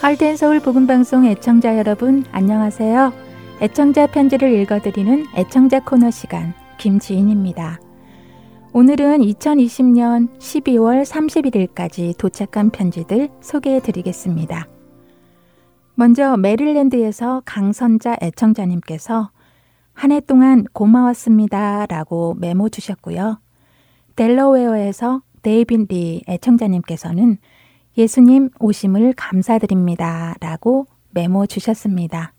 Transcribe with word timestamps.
Heart 0.00 0.24
and 0.24 0.38
Soul 0.38 0.60
복음 0.60 0.86
방송 0.86 1.26
애청자 1.26 1.76
여러분 1.76 2.24
안녕하세요. 2.32 3.12
애청자 3.60 4.06
편지를 4.06 4.50
읽어드리는 4.60 5.26
애청자 5.36 5.80
코너 5.80 6.10
시간 6.10 6.54
김지인입니다. 6.78 7.78
오늘은 8.72 9.18
2020년 9.18 10.38
12월 10.38 11.04
31일까지 11.04 12.16
도착한 12.16 12.70
편지들 12.70 13.28
소개해 13.42 13.80
드리겠습니다. 13.80 14.68
먼저 15.94 16.36
메릴랜드에서 16.38 17.42
강선자 17.44 18.16
애청자님께서 18.22 19.30
한 19.92 20.12
해 20.12 20.20
동안 20.20 20.64
고마웠습니다 20.72 21.84
라고 21.84 22.34
메모 22.38 22.70
주셨고요. 22.70 23.38
델러웨어에서 24.16 25.20
데이빈 25.42 25.88
리 25.90 26.22
애청자님께서는 26.26 27.36
예수님 28.00 28.48
오심을 28.58 29.12
감사드립니다. 29.14 30.34
라고 30.40 30.86
메모 31.10 31.46
주셨습니다. 31.46 32.32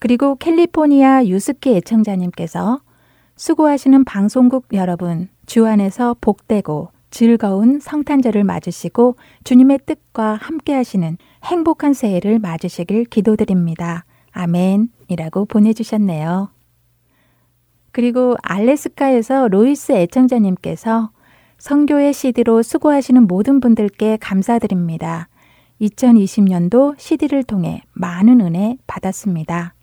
그리고 0.00 0.34
캘리포니아 0.34 1.24
유스키 1.24 1.76
애청자님께서 1.76 2.80
수고하시는 3.36 4.04
방송국 4.04 4.66
여러분, 4.72 5.28
주 5.46 5.64
안에서 5.64 6.16
복되고 6.20 6.88
즐거운 7.10 7.78
성탄절을 7.78 8.42
맞으시고 8.42 9.14
주님의 9.44 9.80
뜻과 9.86 10.34
함께 10.34 10.74
하시는 10.74 11.16
행복한 11.44 11.92
새해를 11.92 12.40
맞으시길 12.40 13.04
기도드립니다. 13.04 14.04
아멘. 14.32 14.88
이라고 15.06 15.44
보내주셨네요. 15.44 16.50
그리고 17.92 18.34
알래스카에서 18.42 19.46
로이스 19.48 19.92
애청자님께서 19.92 21.10
선교회 21.58 22.12
CD로 22.12 22.62
수고하시는 22.62 23.26
모든 23.26 23.60
분들께 23.60 24.18
감사드립니다. 24.20 25.28
2020년도 25.80 26.94
CD를 26.98 27.42
통해 27.44 27.82
많은 27.92 28.40
은혜 28.40 28.76
받았습니다. 28.86 29.74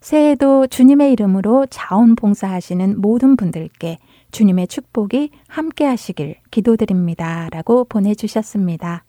새해도 0.00 0.66
주님의 0.66 1.12
이름으로 1.12 1.66
자원봉사하시는 1.66 3.00
모든 3.00 3.36
분들께 3.36 3.98
주님의 4.32 4.68
축복이 4.68 5.30
함께 5.48 5.84
하시길 5.84 6.36
기도드립니다. 6.50 7.48
라고 7.50 7.84
보내주셨습니다. 7.84 9.04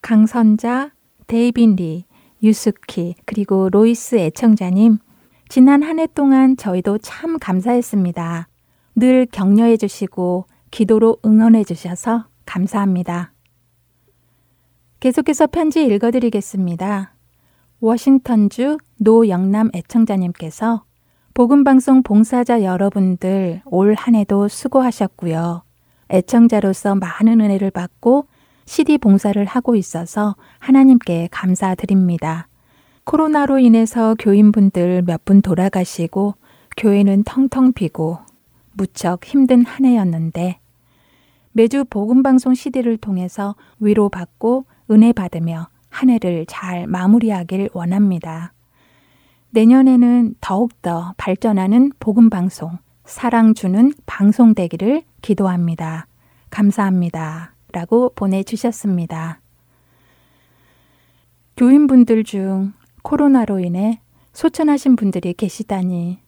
강선자, 0.00 0.92
데이빈 1.26 1.76
리, 1.76 2.04
유스키, 2.42 3.16
그리고 3.24 3.68
로이스 3.70 4.16
애청자님, 4.16 4.98
지난 5.48 5.82
한 5.82 5.98
해 5.98 6.06
동안 6.06 6.56
저희도 6.56 6.98
참 6.98 7.38
감사했습니다. 7.38 8.48
늘 8.96 9.26
격려해 9.30 9.76
주시고 9.76 10.46
기도로 10.74 11.18
응원해 11.24 11.62
주셔서 11.62 12.24
감사합니다. 12.46 13.32
계속해서 14.98 15.46
편지 15.46 15.86
읽어드리겠습니다. 15.86 17.14
워싱턴주 17.78 18.78
노영남 18.96 19.70
애청자님께서 19.72 20.82
복음방송 21.32 22.02
봉사자 22.02 22.64
여러분들 22.64 23.62
올 23.66 23.94
한 23.94 24.16
해도 24.16 24.48
수고하셨고요. 24.48 25.62
애청자로서 26.10 26.96
많은 26.96 27.40
은혜를 27.40 27.70
받고 27.70 28.26
CD 28.66 28.98
봉사를 28.98 29.44
하고 29.44 29.76
있어서 29.76 30.34
하나님께 30.58 31.28
감사드립니다. 31.30 32.48
코로나로 33.04 33.60
인해서 33.60 34.16
교인분들 34.18 35.02
몇 35.02 35.24
분 35.24 35.40
돌아가시고 35.40 36.34
교회는 36.76 37.22
텅텅 37.22 37.72
비고 37.74 38.18
무척 38.72 39.24
힘든 39.24 39.64
한 39.64 39.84
해였는데 39.84 40.58
매주 41.56 41.84
복음방송 41.84 42.54
CD를 42.54 42.96
통해서 42.96 43.54
위로받고 43.78 44.66
은혜 44.90 45.12
받으며 45.12 45.68
한 45.88 46.10
해를 46.10 46.46
잘 46.46 46.88
마무리하길 46.88 47.70
원합니다. 47.72 48.52
내년에는 49.50 50.34
더욱더 50.40 51.14
발전하는 51.16 51.92
복음방송, 52.00 52.78
사랑 53.04 53.54
주는 53.54 53.92
방송 54.04 54.52
되기를 54.54 55.04
기도합니다. 55.22 56.08
감사합니다. 56.50 57.54
라고 57.70 58.12
보내주셨습니다. 58.16 59.40
교인분들 61.56 62.24
중 62.24 62.72
코로나로 63.04 63.60
인해 63.60 64.00
소천하신 64.32 64.96
분들이 64.96 65.32
계시다니 65.34 66.18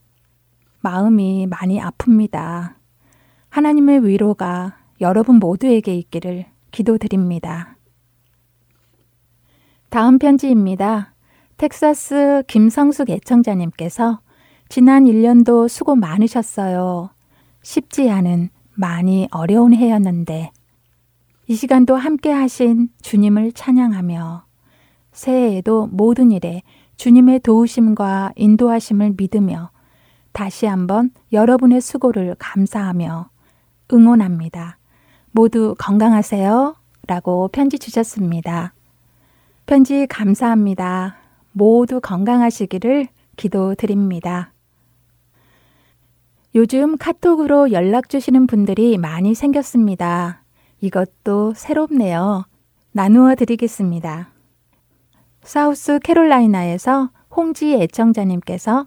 마음이 0.82 1.48
많이 1.48 1.80
아픕니다. 1.80 2.74
하나님의 3.48 4.06
위로가 4.06 4.85
여러분 5.00 5.36
모두에게 5.36 5.94
있기를 5.94 6.46
기도드립니다. 6.70 7.76
다음 9.90 10.18
편지입니다. 10.18 11.14
텍사스 11.56 12.44
김성숙 12.46 13.10
애청자님께서 13.10 14.20
지난 14.68 15.04
1년도 15.04 15.68
수고 15.68 15.94
많으셨어요. 15.94 17.10
쉽지 17.62 18.10
않은 18.10 18.50
많이 18.74 19.28
어려운 19.30 19.74
해였는데 19.74 20.50
이 21.48 21.54
시간도 21.54 21.96
함께 21.96 22.30
하신 22.30 22.88
주님을 23.02 23.52
찬양하며 23.52 24.44
새해에도 25.12 25.86
모든 25.86 26.30
일에 26.32 26.62
주님의 26.96 27.40
도우심과 27.40 28.32
인도하심을 28.36 29.14
믿으며 29.16 29.70
다시 30.32 30.66
한번 30.66 31.10
여러분의 31.32 31.80
수고를 31.80 32.34
감사하며 32.38 33.30
응원합니다. 33.92 34.75
모두 35.36 35.74
건강하세요. 35.78 36.74
라고 37.06 37.48
편지 37.48 37.78
주셨습니다. 37.78 38.72
편지 39.66 40.06
감사합니다. 40.06 41.16
모두 41.52 42.00
건강하시기를 42.00 43.08
기도드립니다. 43.36 44.52
요즘 46.54 46.96
카톡으로 46.96 47.70
연락 47.72 48.08
주시는 48.08 48.46
분들이 48.46 48.96
많이 48.96 49.34
생겼습니다. 49.34 50.40
이것도 50.80 51.52
새롭네요. 51.54 52.46
나누어 52.92 53.34
드리겠습니다. 53.34 54.30
사우스 55.42 55.98
캐롤라이나에서 55.98 57.10
홍지 57.36 57.74
애청자님께서 57.74 58.86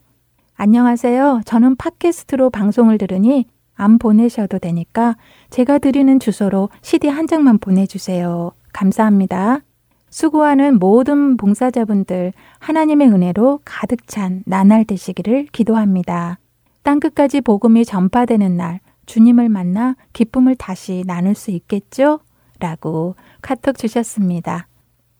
안녕하세요. 0.55 1.41
저는 1.45 1.75
팟캐스트로 1.75 2.49
방송을 2.49 2.97
들으니 2.97 3.45
안 3.75 3.97
보내셔도 3.97 4.57
되니까 4.59 5.15
제가 5.49 5.79
드리는 5.79 6.19
주소로 6.19 6.69
CD 6.81 7.07
한 7.07 7.27
장만 7.27 7.57
보내주세요. 7.59 8.51
감사합니다. 8.73 9.61
수고하는 10.09 10.79
모든 10.79 11.37
봉사자분들 11.37 12.33
하나님의 12.59 13.09
은혜로 13.09 13.61
가득 13.63 14.07
찬 14.07 14.43
나날 14.45 14.85
되시기를 14.85 15.47
기도합니다. 15.51 16.39
땅끝까지 16.83 17.41
복음이 17.41 17.85
전파되는 17.85 18.57
날 18.57 18.79
주님을 19.05 19.49
만나 19.49 19.95
기쁨을 20.13 20.55
다시 20.55 21.03
나눌 21.05 21.35
수 21.35 21.51
있겠죠? 21.51 22.19
라고 22.59 23.15
카톡 23.41 23.77
주셨습니다. 23.77 24.67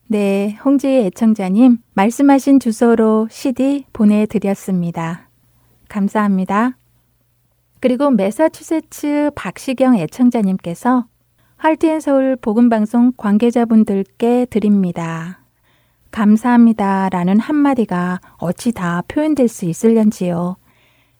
네, 0.07 0.57
홍지의 0.66 1.06
애청자님, 1.06 1.78
말씀하신 1.94 2.59
주소로 2.59 3.28
CD 3.29 3.85
보내드렸습니다. 3.94 5.29
감사합니다. 5.88 6.78
그리고 7.79 8.09
메사추세츠 8.12 9.31
박시경 9.35 9.97
애청자님께서 9.97 11.06
할트앤 11.56 12.00
서울 12.00 12.35
복음방송 12.35 13.13
관계자분들께 13.17 14.47
드립니다. 14.50 15.41
감사합니다. 16.12 17.09
라는 17.09 17.40
한마디가 17.40 18.19
어찌 18.38 18.72
다 18.72 19.03
표현될 19.07 19.47
수 19.47 19.66
있을련지요. 19.66 20.57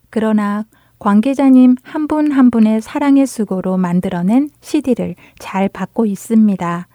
그러나 0.10 0.66
관계자님 0.98 1.76
한 1.82 2.08
분한 2.08 2.32
한 2.32 2.52
분의 2.52 2.82
사랑의 2.82 3.26
수고로 3.26 3.78
만들어낸 3.78 4.50
CD를 4.60 5.16
잘 5.40 5.70
받고 5.70 6.06
있습니다. 6.06 6.88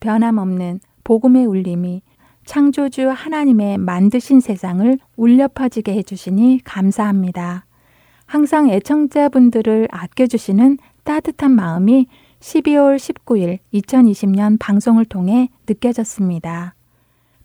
변함없는 0.00 0.80
복음의 1.04 1.44
울림이 1.44 2.02
창조주 2.46 3.10
하나님의 3.10 3.76
만드신 3.76 4.40
세상을 4.40 4.98
울려 5.16 5.48
퍼지게 5.48 5.92
해주시니 5.94 6.60
감사합니다. 6.64 7.67
항상 8.28 8.68
애청자분들을 8.68 9.88
아껴주시는 9.90 10.76
따뜻한 11.02 11.50
마음이 11.50 12.06
12월 12.40 12.96
19일 12.96 13.58
2020년 13.72 14.58
방송을 14.60 15.06
통해 15.06 15.48
느껴졌습니다. 15.66 16.74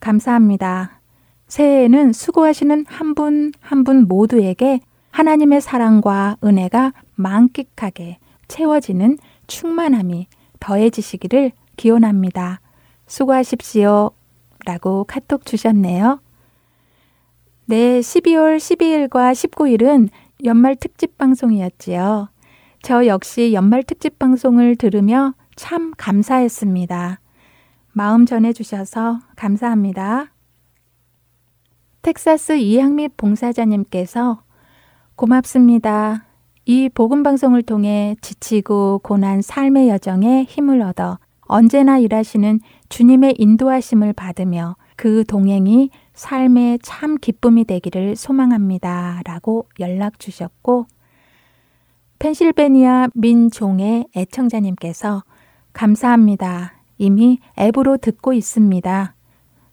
감사합니다. 0.02 1.00
새해에는 1.48 2.12
수고하시는 2.12 2.86
한 2.88 3.14
분 3.16 3.52
한 3.62 3.84
분 3.86 4.08
모두에게 4.10 4.82
하나님의 5.12 5.62
사랑과 5.62 6.36
은혜가 6.44 6.92
만끽하게 7.16 8.18
채워지는 8.50 9.18
충만함이 9.48 10.28
더해지시기를 10.60 11.52
기원합니다. 11.78 12.60
수고하십시오. 13.08 14.12
라고 14.66 15.06
카톡 15.06 15.46
주셨네요. 15.46 16.20
네, 17.68 18.02
12월 18.02 18.58
12일과 18.58 19.32
19일은 19.32 20.10
연말 20.44 20.76
특집 20.76 21.18
방송이었지요. 21.18 22.30
저 22.82 23.08
역시 23.08 23.54
연말 23.54 23.84
특집 23.84 24.20
방송을 24.20 24.76
들으며 24.76 25.34
참 25.56 25.94
감사했습니다. 25.98 27.20
마음 27.94 28.26
전해주셔서 28.26 29.20
감사합니다. 29.36 30.34
텍사스 32.02 32.58
이향미 32.58 33.10
봉사자님께서 33.16 34.44
고맙습니다. 35.16 36.26
이 36.66 36.90
복음방송을 36.90 37.64
통해 37.64 38.16
지치고 38.22 39.00
고난 39.04 39.42
삶의 39.42 39.90
여정에 39.90 40.44
힘을 40.44 40.82
얻어 40.82 41.20
언제나 41.42 42.00
일하시는 42.00 42.60
주님의 42.90 43.36
인도하심을 43.38 44.14
받으며 44.14 44.76
그 44.96 45.24
동행이 45.26 45.90
삶의 46.14 46.80
참 46.82 47.18
기쁨이 47.18 47.66
되기를 47.66 48.16
소망합니다. 48.16 49.22
라고 49.26 49.68
연락 49.80 50.20
주셨고, 50.20 50.88
펜실베니아 52.20 53.10
민종의 53.14 54.08
애청자님께서 54.16 55.24
감사합니다. 55.74 56.74
이미 56.98 57.40
앱으로 57.60 57.98
듣고 57.98 58.34
있습니다. 58.34 59.16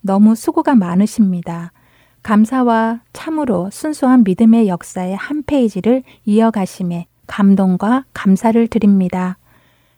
너무 0.00 0.34
수고가 0.34 0.74
많으십니다. 0.74 1.72
감사와 2.22 3.00
참으로 3.12 3.70
순수한 3.70 4.24
믿음의 4.24 4.68
역사의 4.68 5.16
한 5.16 5.42
페이지를 5.42 6.02
이어가심에 6.24 7.06
감동과 7.26 8.04
감사를 8.12 8.66
드립니다. 8.66 9.38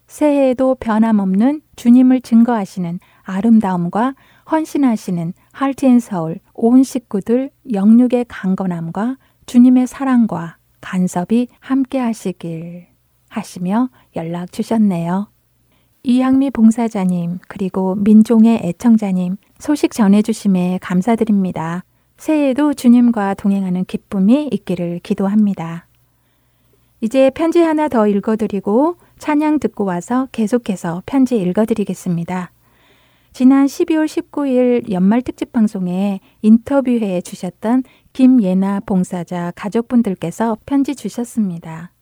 새해에도 0.06 0.74
변함없는 0.74 1.62
주님을 1.76 2.20
증거하시는 2.20 3.00
아름다움과 3.22 4.14
헌신하시는 4.50 5.32
할티앤서울 5.52 6.40
온 6.54 6.82
식구들 6.82 7.50
영육의 7.72 8.26
강건함과 8.28 9.16
주님의 9.46 9.86
사랑과 9.86 10.56
간섭이 10.80 11.48
함께 11.60 11.98
하시길 11.98 12.86
하시며 13.28 13.88
연락 14.16 14.52
주셨네요. 14.52 15.28
이향미 16.02 16.50
봉사자님, 16.50 17.38
그리고 17.46 17.94
민종의 17.94 18.60
애청자님, 18.64 19.36
소식 19.58 19.92
전해주심에 19.92 20.80
감사드립니다. 20.82 21.84
새해에도 22.16 22.74
주님과 22.74 23.34
동행하는 23.34 23.84
기쁨이 23.84 24.48
있기를 24.50 25.00
기도합니다. 25.02 25.86
이제 27.00 27.30
편지 27.30 27.60
하나 27.60 27.88
더 27.88 28.06
읽어드리고 28.06 28.96
찬양 29.18 29.60
듣고 29.60 29.84
와서 29.84 30.28
계속해서 30.32 31.02
편지 31.06 31.36
읽어드리겠습니다. 31.36 32.50
지난 33.32 33.64
12월 33.64 34.04
19일 34.04 34.90
연말 34.90 35.22
특집 35.22 35.52
방송에 35.52 36.20
인터뷰해 36.42 37.22
주셨던 37.22 37.82
김예나 38.12 38.80
봉사자 38.80 39.52
가족분들께서 39.56 40.58
편지 40.66 40.94
주셨습니다. 40.94 41.92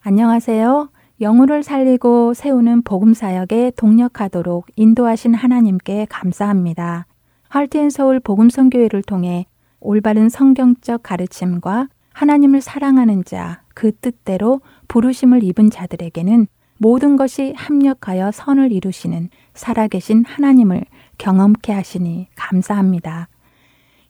안녕하세요. 0.00 0.90
영혼을 1.20 1.62
살리고 1.62 2.34
세우는 2.34 2.82
복음 2.82 3.14
사역에 3.14 3.70
동력하도록 3.76 4.66
인도하신 4.74 5.34
하나님께 5.34 6.08
감사합니다. 6.10 7.06
할트앤서울 7.48 8.18
복음성교회를 8.18 9.04
통해 9.04 9.46
올바른 9.78 10.28
성경적 10.28 11.04
가르침과 11.04 11.86
하나님을 12.14 12.62
사랑하는 12.62 13.24
자, 13.24 13.62
그 13.74 13.92
뜻대로 13.92 14.60
부르심을 14.88 15.44
입은 15.44 15.70
자들에게는 15.70 16.48
모든 16.82 17.14
것이 17.14 17.54
합력하여 17.56 18.32
선을 18.32 18.72
이루시는 18.72 19.28
살아계신 19.54 20.24
하나님을 20.26 20.84
경험케 21.16 21.72
하시니 21.72 22.26
감사합니다. 22.34 23.28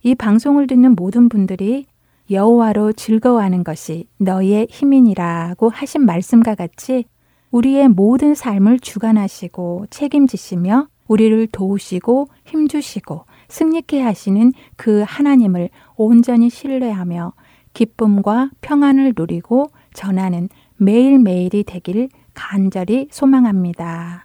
이 0.03 0.15
방송을 0.15 0.67
듣는 0.69 0.95
모든 0.95 1.29
분들이 1.29 1.85
여호와로 2.31 2.95
즐거워하는 2.95 3.63
것이 3.63 4.07
너희의 4.17 4.69
힘이니라고 4.71 5.69
하신 5.69 6.07
말씀과 6.07 6.55
같이 6.55 7.05
우리의 7.51 7.91
모든 7.91 8.35
삶을 8.35 8.79
주관하시고 8.81 9.89
책임지시며 9.91 10.87
우리를 11.09 11.49
도우시고 11.49 12.29
힘주시고 12.47 13.27
승리케 13.49 14.01
하시는 14.01 14.51
그 14.77 15.05
하나님을 15.07 15.69
온전히 15.97 16.49
신뢰하며 16.49 17.35
기쁨과 17.75 18.49
평안을 18.63 19.13
누리고 19.15 19.67
전하는 19.93 20.49
매일매일이 20.79 21.65
되길 21.65 22.09
간절히 22.35 23.09
소망합니다. 23.11 24.25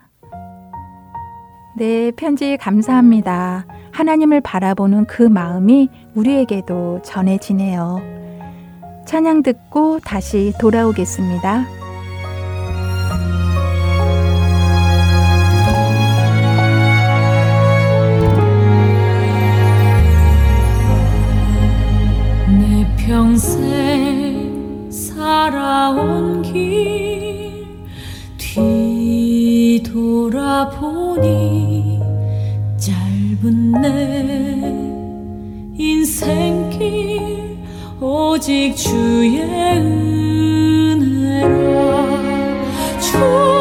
네, 1.77 2.11
편지 2.11 2.57
감사합니다. 2.57 3.65
하나님을 3.91 4.41
바라보는 4.41 5.05
그 5.05 5.21
마음이 5.23 5.89
우리에게도 6.15 7.01
전해지네요. 7.03 8.01
찬양 9.05 9.43
듣고 9.43 9.99
다시 9.99 10.53
돌아오겠습니다. 10.59 11.65
내 22.59 22.95
평생 23.05 24.89
살아온 24.91 26.41
길 26.41 27.16
뒤돌아보니 29.77 31.21
짧은 32.77 33.71
내 33.81 34.73
인생길 35.77 37.57
오직 38.01 38.75
주의 38.75 39.41
은혜라. 40.93 41.47
주 42.99 43.56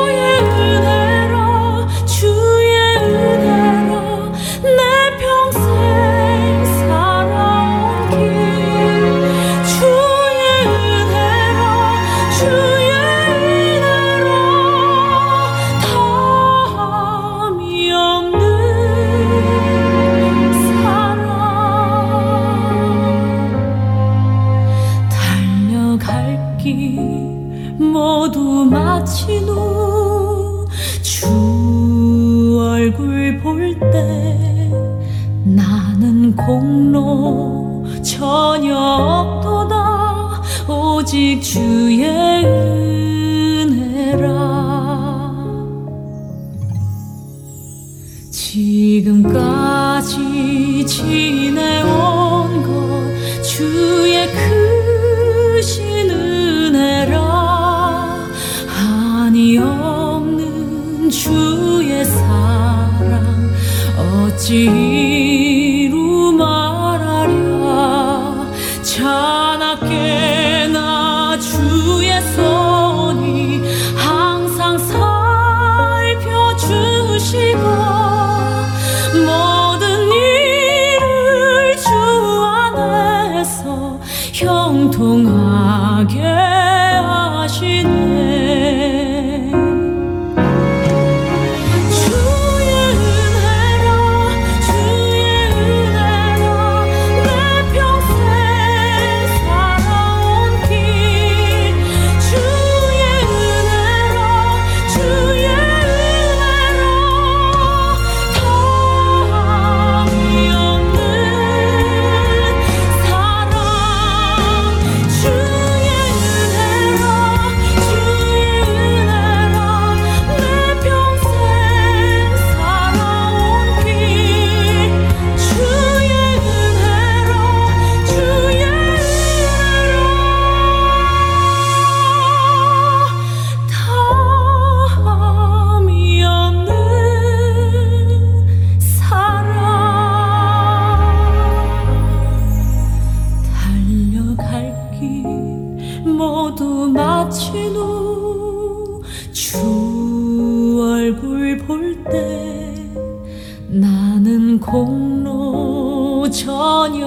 공로 154.67 156.29
전혀 156.31 157.07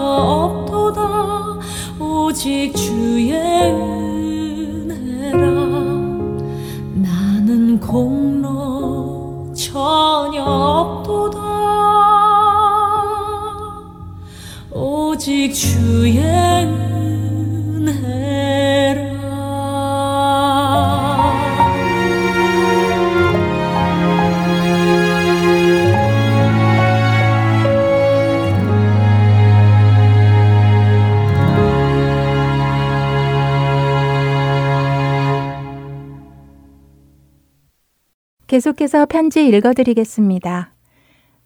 계속해서 38.70 39.08
편지 39.08 39.48
읽어드리겠습니다. 39.48 40.74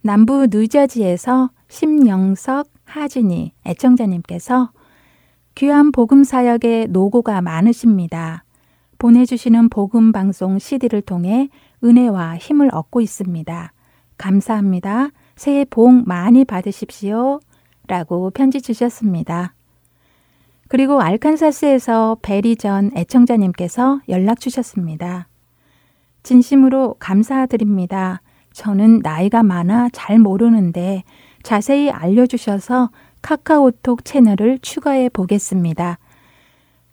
남부 0.01 0.47
뉴저지에서 0.51 1.51
심영석 1.69 2.67
하진이 2.83 3.53
애청자님께서 3.65 4.71
귀한 5.55 5.91
복음 5.91 6.23
사역에 6.23 6.87
노고가 6.89 7.41
많으십니다. 7.41 8.43
보내주시는 8.97 9.69
복음 9.69 10.11
방송 10.11 10.59
CD를 10.59 11.01
통해 11.01 11.49
은혜와 11.83 12.37
힘을 12.37 12.69
얻고 12.73 12.99
있습니다. 12.99 13.71
감사합니다. 14.17 15.09
새해 15.35 15.65
복 15.65 16.05
많이 16.05 16.43
받으십시오. 16.43 17.39
라고 17.87 18.31
편지 18.31 18.61
주셨습니다. 18.61 19.53
그리고 20.67 20.99
알칸사스에서 20.99 22.17
베리전 22.21 22.91
애청자님께서 22.97 24.01
연락 24.09 24.39
주셨습니다. 24.41 25.27
진심으로 26.23 26.95
감사드립니다. 26.99 28.21
저는 28.53 28.99
나이가 28.99 29.43
많아 29.43 29.89
잘 29.91 30.19
모르는데 30.19 31.03
자세히 31.43 31.89
알려주셔서 31.89 32.89
카카오톡 33.21 34.05
채널을 34.05 34.59
추가해 34.59 35.09
보겠습니다. 35.09 35.99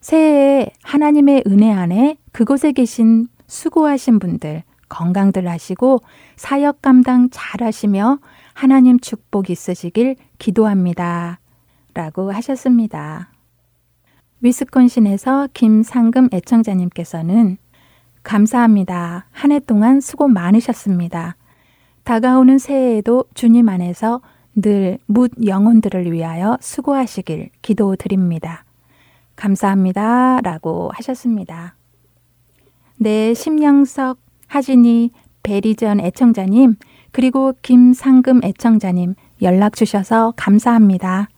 새해에 0.01 0.71
하나님의 0.83 1.45
은혜 1.47 1.71
안에 1.73 2.17
그곳에 2.33 2.73
계신 2.73 3.29
수고하신 3.47 4.19
분들 4.19 4.63
건강들 4.89 5.49
하시고 5.49 6.01
사역 6.37 6.83
감당 6.83 7.29
잘 7.31 7.63
하시며 7.63 8.19
하나님 8.55 8.99
축복 8.99 9.51
있으시길 9.51 10.17
기도합니다. 10.39 11.41
라고 11.95 12.33
하셨습니다. 12.33 13.31
위스콘신에서 14.41 15.49
김상금 15.53 16.29
애청자님께서는 16.33 17.59
감사합니다. 18.23 19.27
한 19.31 19.53
해 19.53 19.59
동안 19.61 20.01
수고 20.01 20.29
많으셨습니다. 20.29 21.37
다가오는 22.05 22.59
새해에도 22.59 23.25
주님 23.35 23.69
안에서 23.69 24.21
늘 24.57 24.99
묻 25.07 25.33
영혼들을 25.45 26.11
위하여 26.13 26.59
수고하시길 26.61 27.51
기도드립니다. 27.63 28.65
감사합니다. 29.37 30.41
라고 30.43 30.91
하셨습니다. 30.95 31.75
네, 32.99 33.33
심영석, 33.33 34.19
하진이, 34.49 35.13
베리전 35.43 36.01
애청자님, 36.01 36.77
그리고 37.13 37.55
김상금 37.63 38.41
애청자님 38.45 39.15
연락 39.41 39.75
주셔서 39.77 40.35
감사합니다. 40.37 41.29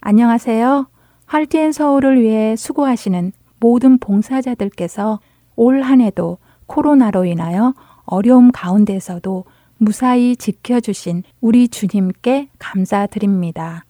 안녕하세요. 0.00 0.88
할티엔 1.26 1.70
서울을 1.70 2.20
위해 2.20 2.56
수고하시는 2.56 3.30
모든 3.60 3.98
봉사자들께서 3.98 5.20
올 5.54 5.82
한 5.82 6.00
해도 6.00 6.38
코로나로 6.72 7.26
인하여 7.26 7.74
어려움 8.06 8.50
가운데서도 8.50 9.44
무사히 9.76 10.36
지켜주신 10.36 11.22
우리 11.42 11.68
주님께 11.68 12.48
감사드립니다. 12.58 13.84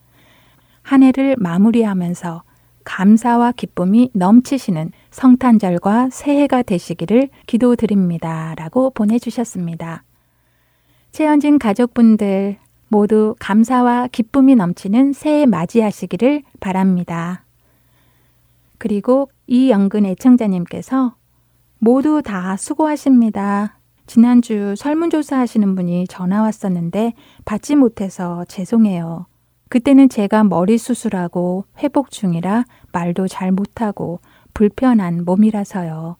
한 0.83 1.05
해를 1.05 1.37
마무리하면서 1.39 2.43
감사와 2.83 3.53
기쁨이 3.53 4.11
넘치시는 4.15 4.91
성탄절과 5.13 6.11
새해가 6.11 6.63
되시기를 6.63 7.29
기도드립니다. 7.47 8.57
라고 8.57 8.91
보내주셨습니다. 8.91 10.03
최현진 11.13 11.61
가족분들 11.61 12.57
모두 12.89 13.37
감사와 13.39 14.09
기쁨이 14.09 14.57
넘치는 14.57 15.13
새해 15.13 15.47
맞이하시기를 15.47 16.43
바랍니다. 16.59 17.45
그리고 18.79 19.31
이영근 19.47 20.05
애청자님께서 20.05 21.15
모두 21.85 22.23
다 22.23 22.57
수고하십니다. 22.57 23.81
지난주 24.07 24.77
설문조사 24.77 25.37
하시는 25.37 25.75
분이 25.75 26.07
전화 26.07 26.43
왔었는데 26.43 27.13
받지 27.45 27.75
못해서 27.75 28.45
죄송해요. 28.47 29.27
그때는 29.69 30.09
제가 30.09 30.45
머리 30.45 30.79
수술하고 30.79 31.65
회복 31.79 32.13
중이라 32.13 32.67
말도 32.93 33.27
잘 33.27 33.51
못하고 33.51 34.21
불편한 34.55 35.25
몸이라서요. 35.25 36.19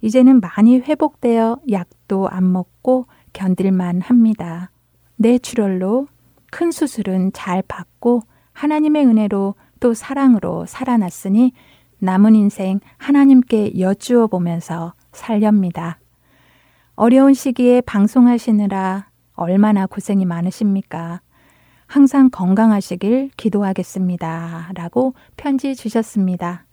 이제는 0.00 0.40
많이 0.40 0.78
회복되어 0.78 1.58
약도 1.72 2.28
안 2.28 2.52
먹고 2.52 3.06
견딜만 3.32 4.02
합니다. 4.02 4.70
뇌출혈로 5.16 6.06
큰 6.52 6.70
수술은 6.70 7.32
잘 7.32 7.62
받고 7.66 8.22
하나님의 8.52 9.06
은혜로 9.06 9.56
또 9.80 9.92
사랑으로 9.92 10.66
살아났으니 10.66 11.52
남은 11.98 12.36
인생 12.36 12.78
하나님께 12.96 13.80
여쭈어 13.80 14.28
보면서 14.28 14.94
살렵니다. 15.12 15.98
어려운 16.94 17.34
시기에 17.34 17.80
방송하시느라 17.82 19.08
얼마나 19.34 19.86
고생이 19.86 20.24
많으십니까? 20.24 21.20
항상 21.86 22.30
건강하시길 22.30 23.30
기도하겠습니다. 23.36 24.70
라고 24.74 25.14
편지 25.36 25.74
주셨습니다. 25.74 26.66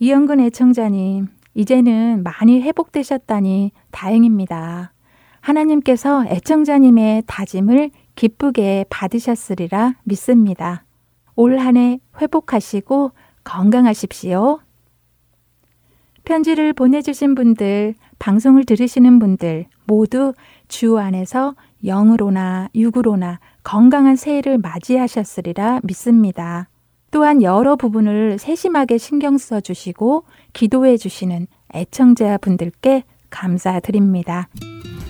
이영근 0.00 0.40
애청자님, 0.40 1.28
이제는 1.54 2.22
많이 2.24 2.60
회복되셨다니 2.62 3.72
다행입니다. 3.90 4.92
하나님께서 5.40 6.24
애청자님의 6.26 7.24
다짐을 7.26 7.90
기쁘게 8.16 8.86
받으셨으리라 8.90 9.94
믿습니다. 10.04 10.84
올 11.36 11.58
한 11.58 11.76
해 11.76 12.00
회복하시고 12.20 13.12
건강하십시오. 13.44 14.58
편지를 16.28 16.74
보내주신 16.74 17.34
분들, 17.34 17.94
방송을 18.18 18.64
들으시는 18.64 19.18
분들 19.18 19.64
모두 19.86 20.34
주 20.68 20.98
안에서 20.98 21.54
영으로나 21.82 22.68
육으로나 22.74 23.40
건강한 23.64 24.14
새해를 24.14 24.58
맞이하셨으리라 24.58 25.80
믿습니다. 25.84 26.68
또한 27.10 27.42
여러 27.42 27.76
부분을 27.76 28.38
세심하게 28.38 28.98
신경 28.98 29.38
써 29.38 29.60
주시고 29.60 30.24
기도해 30.52 30.98
주시는 30.98 31.46
애청자 31.74 32.36
분들께 32.36 33.04
감사드립니다. 33.30 34.50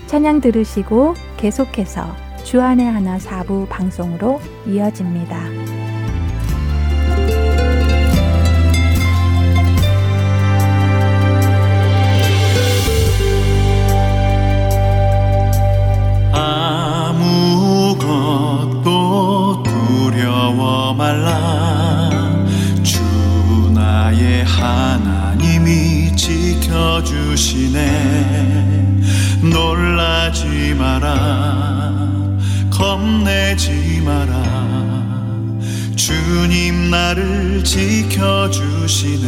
찬양 0.07 0.39
들으시고 0.39 1.15
계속해서 1.35 2.15
주안의 2.45 2.85
하나 2.85 3.19
사부 3.19 3.67
방송으로 3.69 4.39
이어집니다. 4.65 5.78
주시네 27.39 28.99
놀라지 29.41 30.75
마라 30.77 31.79
겁내지 32.69 34.01
마라. 34.05 34.43
주님 35.95 36.89
나를 36.89 37.63
지켜주시네. 37.63 39.27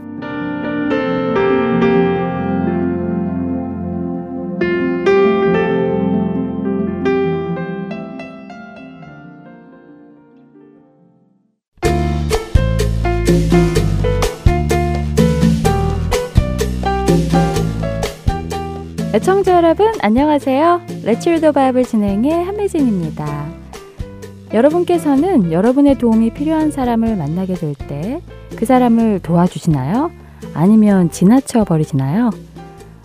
애청자 19.13 19.57
여러분 19.57 19.91
안녕하세요. 20.01 20.81
Let's 21.03 21.23
Read 21.23 21.39
the 21.39 21.51
Bible 21.51 21.83
진행의 21.83 22.45
한매진입니다. 22.45 23.49
여러분께서는 24.53 25.51
여러분의 25.51 25.97
도움이 25.97 26.33
필요한 26.33 26.71
사람을 26.71 27.15
만나게 27.17 27.53
될 27.55 27.73
때 27.75 28.21
그 28.55 28.65
사람을 28.65 29.21
도와주시나요? 29.21 30.11
아니면 30.53 31.09
지나쳐 31.09 31.63
버리시나요? 31.63 32.29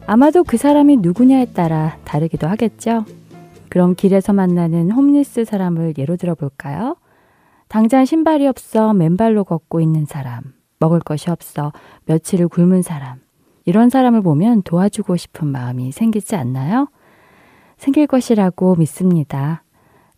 아마도 0.07 0.42
그 0.45 0.57
사람이 0.57 0.99
누구냐에 0.99 1.47
따라 1.47 1.97
다르기도 2.05 2.47
하겠죠. 2.49 3.05
그럼 3.69 3.95
길에서 3.95 4.33
만나는 4.33 4.90
홈리스 4.90 5.45
사람을 5.45 5.95
예로 5.99 6.16
들어볼까요? 6.16 6.97
당장 7.69 8.05
신발이 8.05 8.47
없어 8.49 8.92
맨발로 8.92 9.45
걷고 9.45 9.81
있는 9.81 10.05
사람, 10.05 10.42
먹을 10.81 10.99
것이 11.01 11.31
없어 11.31 11.73
며칠을 12.07 12.49
굶은 12.49 12.83
사람, 12.83 13.21
이런 13.66 13.90
사람을 13.90 14.22
보면 14.22 14.62
도와주고 14.62 15.16
싶은 15.16 15.48
마음이 15.48 15.92
생기지 15.92 16.35
않나요? 16.37 16.88
생길 17.76 18.07
것이라고 18.07 18.76
믿습니다. 18.76 19.62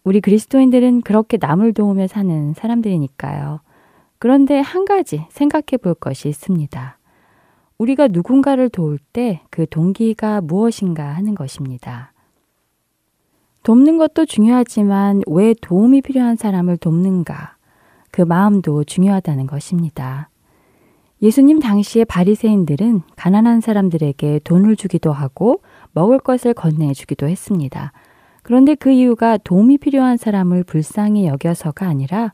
우리 0.05 0.21
그리스도인들은 0.21 1.01
그렇게 1.01 1.39
남을 1.41 1.75
도우며 1.75 2.07
사는 2.07 2.55
사람들이니까요. 2.55 3.61
그런데 4.21 4.61
한 4.61 4.85
가지 4.85 5.27
생각해 5.31 5.79
볼 5.83 5.95
것이 5.95 6.29
있습니다. 6.29 6.99
우리가 7.79 8.09
누군가를 8.09 8.69
도울 8.69 8.99
때 9.13 9.41
그 9.51 9.67
동기가 9.67 10.41
무엇인가 10.41 11.05
하는 11.15 11.35
것입니다. 11.35 12.13
돕는 13.65 13.99
것도 13.99 14.25
중요하지만 14.25 15.23
왜 15.27 15.55
도움이 15.61 16.03
필요한 16.03 16.37
사람을 16.37 16.77
돕는가? 16.77 17.57
그 18.11 18.23
마음도 18.23 18.85
중요하다는 18.85 19.47
것입니다. 19.47 20.31
예수님 21.21 21.59
당시의 21.59 22.05
바리새인들은 22.05 23.03
가난한 23.17 23.61
사람들에게 23.61 24.41
돈을 24.45 24.77
주기도 24.77 25.13
하고 25.13 25.63
먹을 25.93 26.19
것을 26.21 26.55
건네 26.55 26.93
주기도 26.93 27.29
했습니다. 27.29 27.93
그런데 28.43 28.75
그 28.77 28.91
이유가 28.91 29.37
도움이 29.37 29.79
필요한 29.79 30.17
사람을 30.17 30.63
불쌍히 30.65 31.27
여겨서가 31.27 31.87
아니라 31.87 32.33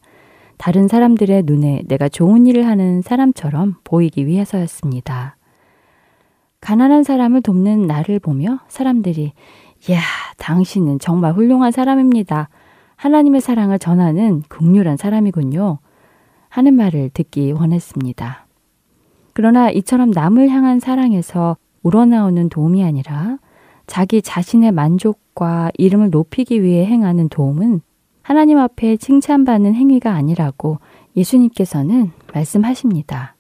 다른 0.58 0.86
사람들의 0.86 1.44
눈에 1.44 1.82
내가 1.88 2.08
좋은 2.08 2.46
일을 2.46 2.66
하는 2.66 3.00
사람처럼 3.02 3.76
보이기 3.84 4.26
위해서였습니다. 4.26 5.36
가난한 6.60 7.04
사람을 7.04 7.42
돕는 7.42 7.86
나를 7.86 8.20
보며 8.20 8.60
사람들이 8.68 9.32
이야, 9.88 10.00
당신은 10.38 10.98
정말 10.98 11.32
훌륭한 11.32 11.72
사람입니다. 11.72 12.48
하나님의 12.96 13.40
사랑을 13.40 13.78
전하는 13.78 14.42
극률한 14.48 14.96
사람이군요. 14.96 15.78
하는 16.48 16.74
말을 16.74 17.10
듣기 17.12 17.52
원했습니다. 17.52 18.43
그러나 19.34 19.68
이처럼 19.68 20.10
남을 20.10 20.48
향한 20.48 20.80
사랑에서 20.80 21.56
우러나오는 21.82 22.48
도움이 22.48 22.82
아니라 22.82 23.38
자기 23.86 24.22
자신의 24.22 24.72
만족과 24.72 25.70
이름을 25.76 26.10
높이기 26.10 26.62
위해 26.62 26.86
행하는 26.86 27.28
도움은 27.28 27.80
하나님 28.22 28.58
앞에 28.58 28.96
칭찬받는 28.96 29.74
행위가 29.74 30.12
아니라고 30.12 30.78
예수님께서는 31.16 32.12
말씀하십니다. 32.32 33.36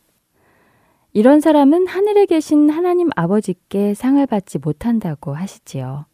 이런 1.12 1.40
사람은 1.40 1.86
하늘에 1.86 2.26
계신 2.26 2.68
하나님 2.68 3.08
아버지께 3.14 3.94
상을 3.94 4.26
받지 4.26 4.58
못한다고 4.58 5.32
하시지요. 5.32 6.06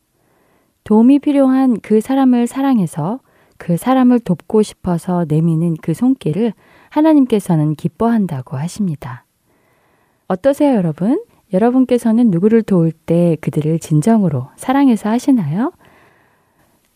도움이 0.84 1.20
필요한 1.20 1.80
그 1.80 2.00
사람을 2.00 2.46
사랑해서 2.46 3.20
그 3.56 3.76
사람을 3.76 4.20
돕고 4.20 4.62
싶어서 4.62 5.24
내미는 5.26 5.76
그 5.82 5.94
손길을 5.94 6.52
하나님께서는 6.90 7.74
기뻐한다고 7.74 8.56
하십니다. 8.56 9.24
어떠세요, 10.30 10.76
여러분? 10.76 11.24
여러분께서는 11.52 12.30
누구를 12.30 12.62
도울 12.62 12.92
때 12.92 13.36
그들을 13.40 13.80
진정으로 13.80 14.46
사랑해서 14.54 15.08
하시나요? 15.08 15.72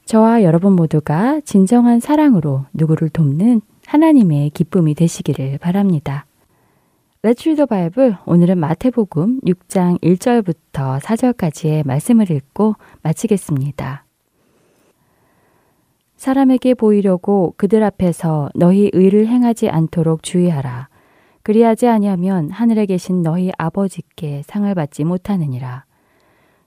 저와 0.04 0.44
여러분 0.44 0.74
모두가 0.74 1.40
진정한 1.40 1.98
사랑으로 1.98 2.66
누구를 2.72 3.08
돕는 3.08 3.60
하나님의 3.86 4.50
기쁨이 4.50 4.94
되시기를 4.94 5.58
바랍니다. 5.58 6.26
Let's 7.24 7.40
read 7.40 7.56
the 7.56 7.66
Bible. 7.66 8.18
오늘은 8.24 8.56
마태복음 8.56 9.40
6장 9.40 10.00
1절부터 10.00 11.00
4절까지의 11.00 11.84
말씀을 11.84 12.30
읽고 12.30 12.76
마치겠습니다. 13.02 14.04
사람에게 16.16 16.74
보이려고 16.74 17.54
그들 17.56 17.82
앞에서 17.82 18.50
너희 18.54 18.90
의를 18.92 19.26
행하지 19.26 19.70
않도록 19.70 20.22
주의하라. 20.22 20.93
그리하지 21.44 21.86
아니하면 21.88 22.50
하늘에 22.50 22.86
계신 22.86 23.22
너희 23.22 23.52
아버지께 23.58 24.42
상을 24.46 24.74
받지 24.74 25.04
못하느니라. 25.04 25.84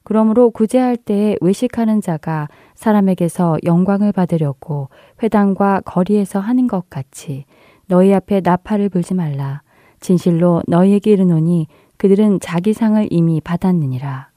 그러므로 0.04 0.52
구제할 0.52 0.96
때에 0.96 1.36
외식하는 1.42 2.00
자가 2.00 2.48
사람에게서 2.76 3.58
영광을 3.66 4.12
받으려고 4.12 4.90
회당과 5.22 5.82
거리에서 5.84 6.40
하는 6.40 6.68
것 6.68 6.90
같이 6.92 7.46
너희 7.88 8.14
앞에 8.14 8.42
나팔을 8.42 8.90
불지 8.90 9.16
말라. 9.16 9.64
진실로 10.00 10.62
너희에게 10.68 11.12
이르노니 11.12 11.68
그들은 11.98 12.40
자기 12.40 12.74
상을 12.74 13.06
이미 13.10 13.42
받았느니라. 13.42 14.30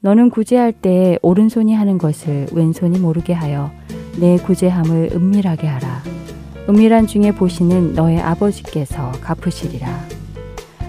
너는 0.00 0.30
구제할 0.30 0.72
때에 0.72 1.18
오른손이 1.20 1.74
하는 1.74 1.98
것을 1.98 2.46
왼손이 2.54 2.98
모르게 2.98 3.34
하여 3.34 3.70
내 4.18 4.38
구제함을 4.38 5.10
은밀하게 5.12 5.66
하라. 5.66 6.19
은밀한 6.70 7.08
중에 7.08 7.32
보시는 7.32 7.94
너의 7.94 8.20
아버지께서 8.20 9.10
갚으시리라. 9.20 9.88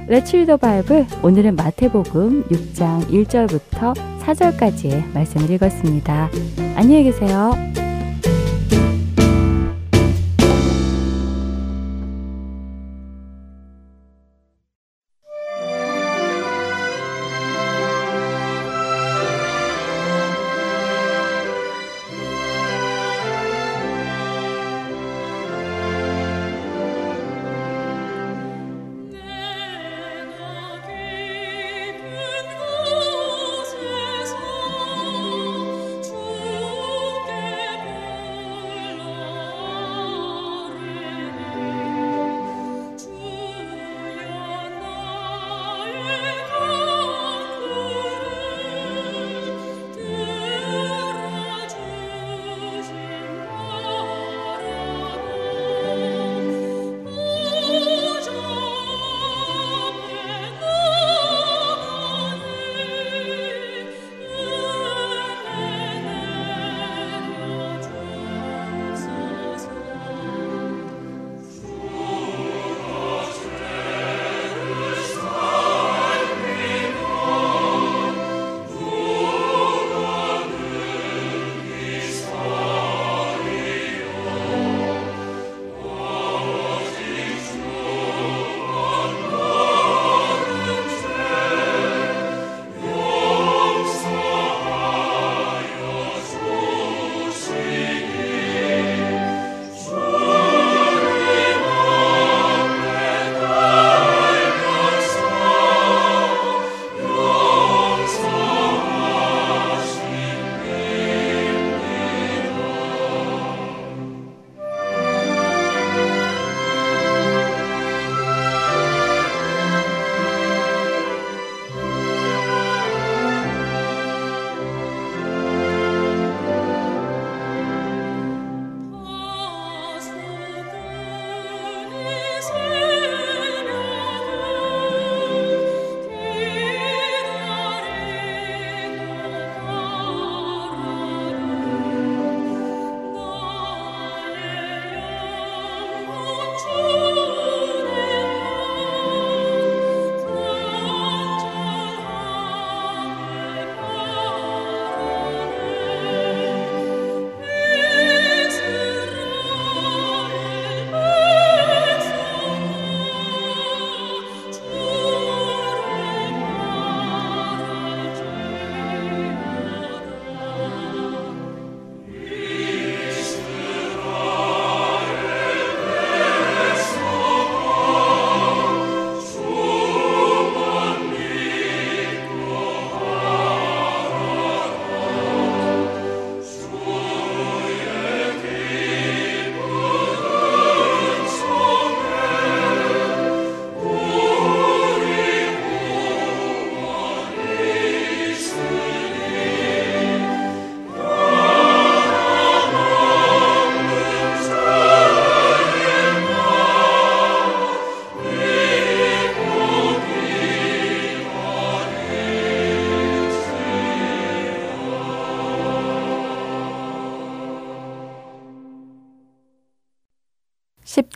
Read 0.07 0.45
the 0.45 0.57
Bible. 0.59 1.07
오늘은 1.23 1.55
마태복음 1.55 2.43
6장 2.49 3.07
1절부터 3.07 3.95
4절까지의 4.19 5.11
말씀을 5.13 5.49
읽었습니다. 5.49 6.29
안녕히 6.75 7.05
계세요. 7.05 7.53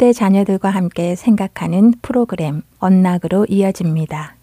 10대 0.05 0.13
자녀들과 0.13 0.69
함께 0.69 1.15
생각하는 1.15 1.93
프로그램 2.03 2.61
언락으로 2.77 3.45
이어집니다. 3.49 4.35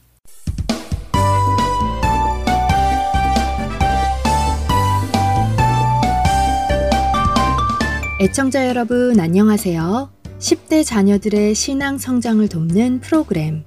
애청자 8.21 8.67
여러분 8.67 9.21
안녕하세요. 9.21 10.11
10대 10.41 10.85
자녀들의 10.85 11.55
신앙 11.55 11.99
성장을 11.99 12.49
돕는 12.49 13.01
프로그램 13.01 13.63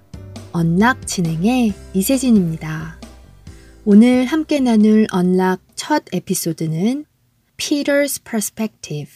언락 0.51 1.07
진행의 1.07 1.73
이세진입니다. 1.93 2.99
오늘 3.85 4.25
함께 4.25 4.59
나눌 4.59 5.07
언락 5.11 5.61
첫 5.75 6.03
에피소드는 6.11 7.05
Peter's 7.55 8.21
Perspective, 8.23 9.11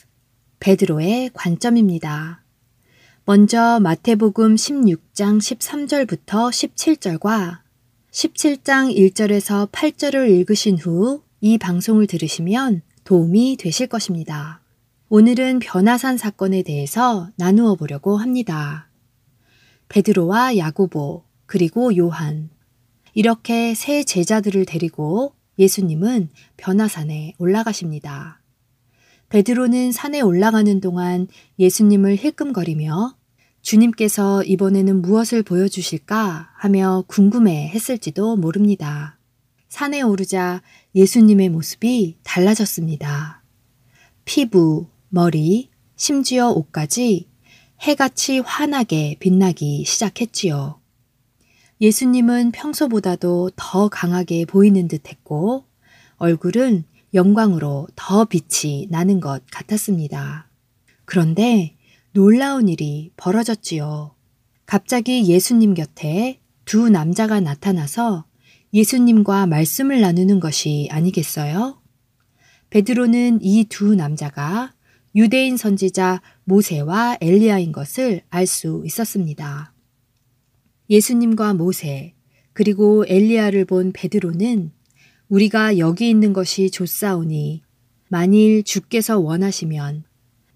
베드로의 0.62 1.32
관점입니다. 1.34 2.39
먼저 3.30 3.80
마태복음 3.80 4.56
16장 4.56 5.38
13절부터 5.38 6.50
17절과 6.50 7.60
17장 8.10 8.92
1절에서 8.92 9.70
8절을 9.70 10.32
읽으신 10.32 10.80
후 10.80 11.22
이 11.40 11.60
방송을 11.60 12.08
들으시면 12.08 12.82
도움이 13.04 13.58
되실 13.60 13.86
것입니다. 13.86 14.64
오늘은 15.10 15.60
변화산 15.60 16.18
사건에 16.18 16.64
대해서 16.64 17.30
나누어 17.36 17.76
보려고 17.76 18.18
합니다. 18.18 18.90
베드로와 19.90 20.58
야고보, 20.58 21.24
그리고 21.46 21.96
요한. 21.96 22.50
이렇게 23.14 23.76
세 23.76 24.04
제자들을 24.04 24.66
데리고 24.66 25.36
예수님은 25.60 26.30
변화산에 26.58 27.36
올라가십니다. 27.38 28.42
베드로는 29.30 29.92
산에 29.92 30.22
올라가는 30.22 30.82
동안 30.82 31.28
예수님을 31.60 32.16
힐끔거리며 32.18 33.19
주님께서 33.70 34.42
이번에는 34.46 35.04
무엇을 35.04 35.44
보여주실까 35.44 36.50
하며 36.56 37.04
궁금해 37.06 37.70
했을지도 37.70 38.36
모릅니다. 38.36 39.20
산에 39.68 40.02
오르자 40.02 40.64
예수님의 40.96 41.50
모습이 41.50 42.18
달라졌습니다. 42.24 43.44
피부, 44.26 44.88
머리, 45.10 45.70
심지어 45.96 46.50
옷까지 46.50 47.30
해같이 47.84 48.40
환하게 48.40 49.18
빛나기 49.20 49.86
시작했지요. 49.86 50.82
예수님은 51.80 52.52
평소보다도 52.52 53.52
더 53.56 53.88
강하게 53.88 54.46
보이는 54.46 54.88
듯 54.88 55.08
했고 55.08 55.66
얼굴은 56.18 56.86
영광으로 57.14 57.88
더 57.96 58.26
빛이 58.26 58.88
나는 58.90 59.20
것 59.20 59.44
같았습니다. 59.52 60.50
그런데 61.06 61.76
놀라운 62.14 62.68
일이 62.68 63.12
벌어졌지요. 63.18 64.16
갑자기 64.66 65.28
예수님 65.28 65.74
곁에 65.74 66.40
두 66.66 66.90
남자가 66.90 67.40
나타나서 67.40 68.26
예수님과 68.74 69.48
말씀을 69.48 70.02
나누는 70.02 70.40
것이 70.40 70.88
아니겠어요? 70.92 71.82
베드로는 72.70 73.40
이 73.42 73.66
두 73.66 73.96
남자가 73.96 74.74
유대인 75.16 75.58
선지자 75.58 76.22
모세와 76.44 77.18
엘리야인 77.22 77.72
것을 77.72 78.22
알 78.30 78.46
수 78.46 78.84
있었습니다. 78.86 79.74
예수님과 80.90 81.56
모세, 81.56 82.14
그리고 82.54 83.06
엘리야를 83.08 83.66
본 83.66 83.92
베드로는 83.92 84.72
우리가 85.30 85.78
여기 85.78 86.10
있는 86.10 86.34
것이 86.34 86.70
좋사오니 86.72 87.62
만일 88.08 88.64
주께서 88.64 89.20
원하시면 89.20 90.04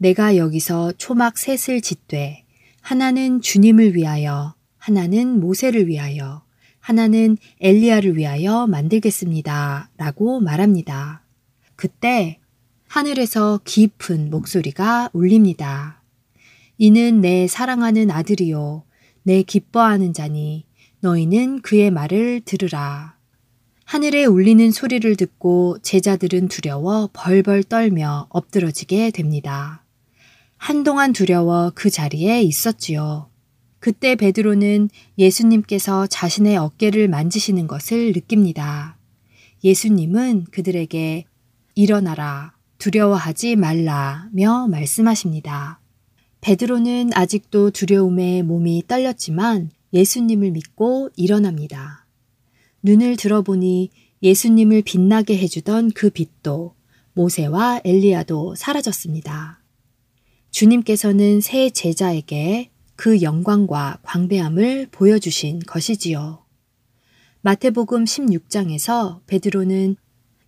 내가 0.04 0.36
여기서 0.36 0.92
초막 0.98 1.38
셋을 1.38 1.80
짓되 1.80 2.44
하나는 2.82 3.40
주님을 3.40 3.96
위하여 3.96 4.54
하나는 4.78 5.40
모세를 5.40 5.88
위하여 5.88 6.44
하나는 6.82 7.38
엘리야를 7.62 8.18
위하여 8.18 8.68
만들겠습니다. 8.68 9.92
라고 9.96 10.42
말합니다. 10.42 11.24
그때 11.78 12.42
하늘에서 12.90 13.62
깊은 13.64 14.30
목소리가 14.30 15.10
울립니다. 15.14 16.04
이는 16.78 17.22
내 17.22 17.48
사랑하는 17.48 18.12
아들이요. 18.12 18.84
내 19.22 19.42
기뻐하는 19.42 20.14
자니 20.14 20.66
너희는 21.00 21.62
그의 21.62 21.92
말을 21.92 22.42
들으라. 22.44 23.16
하늘에 23.86 24.26
울리는 24.26 24.70
소리를 24.70 25.16
듣고 25.16 25.78
제자들은 25.82 26.50
두려워 26.50 27.10
벌벌 27.14 27.64
떨며 27.64 28.28
엎드러지게 28.32 29.12
됩니다. 29.12 29.83
한동안 30.64 31.12
두려워 31.12 31.74
그 31.76 31.90
자리에 31.90 32.42
있었지요. 32.42 33.30
그때 33.80 34.16
베드로는 34.16 34.90
예수님께서 35.18 36.08
자신의 36.08 36.56
어깨를 36.56 37.10
만지시는 37.10 37.68
것을 37.68 38.14
느낍니다. 38.14 38.98
예수님은 39.66 40.46
그들에게 40.52 41.26
일어나라, 41.76 42.56
두려워하지 42.78 43.58
말라며 43.58 44.70
말씀하십니다. 44.70 45.82
베드로는 46.40 47.10
아직도 47.14 47.72
두려움에 47.72 48.42
몸이 48.42 48.84
떨렸지만 48.88 49.70
예수님을 49.92 50.52
믿고 50.52 51.10
일어납니다. 51.18 52.06
눈을 52.84 53.18
들어보니 53.18 53.90
예수님을 54.22 54.84
빛나게 54.84 55.38
해주던 55.40 55.92
그 55.92 56.10
빛도 56.10 56.74
모세와 57.16 57.82
엘리야도 57.84 58.56
사라졌습니다. 58.56 59.63
주님께서는 60.54 61.42
새 61.42 61.72
제자에게 61.72 62.70
그 62.96 63.24
영광과 63.24 63.98
광대함을 64.04 64.90
보여주신 64.92 65.60
것이지요. 65.66 66.46
마태복음 67.42 68.06
16장에서 68.06 69.22
베드로는 69.26 69.96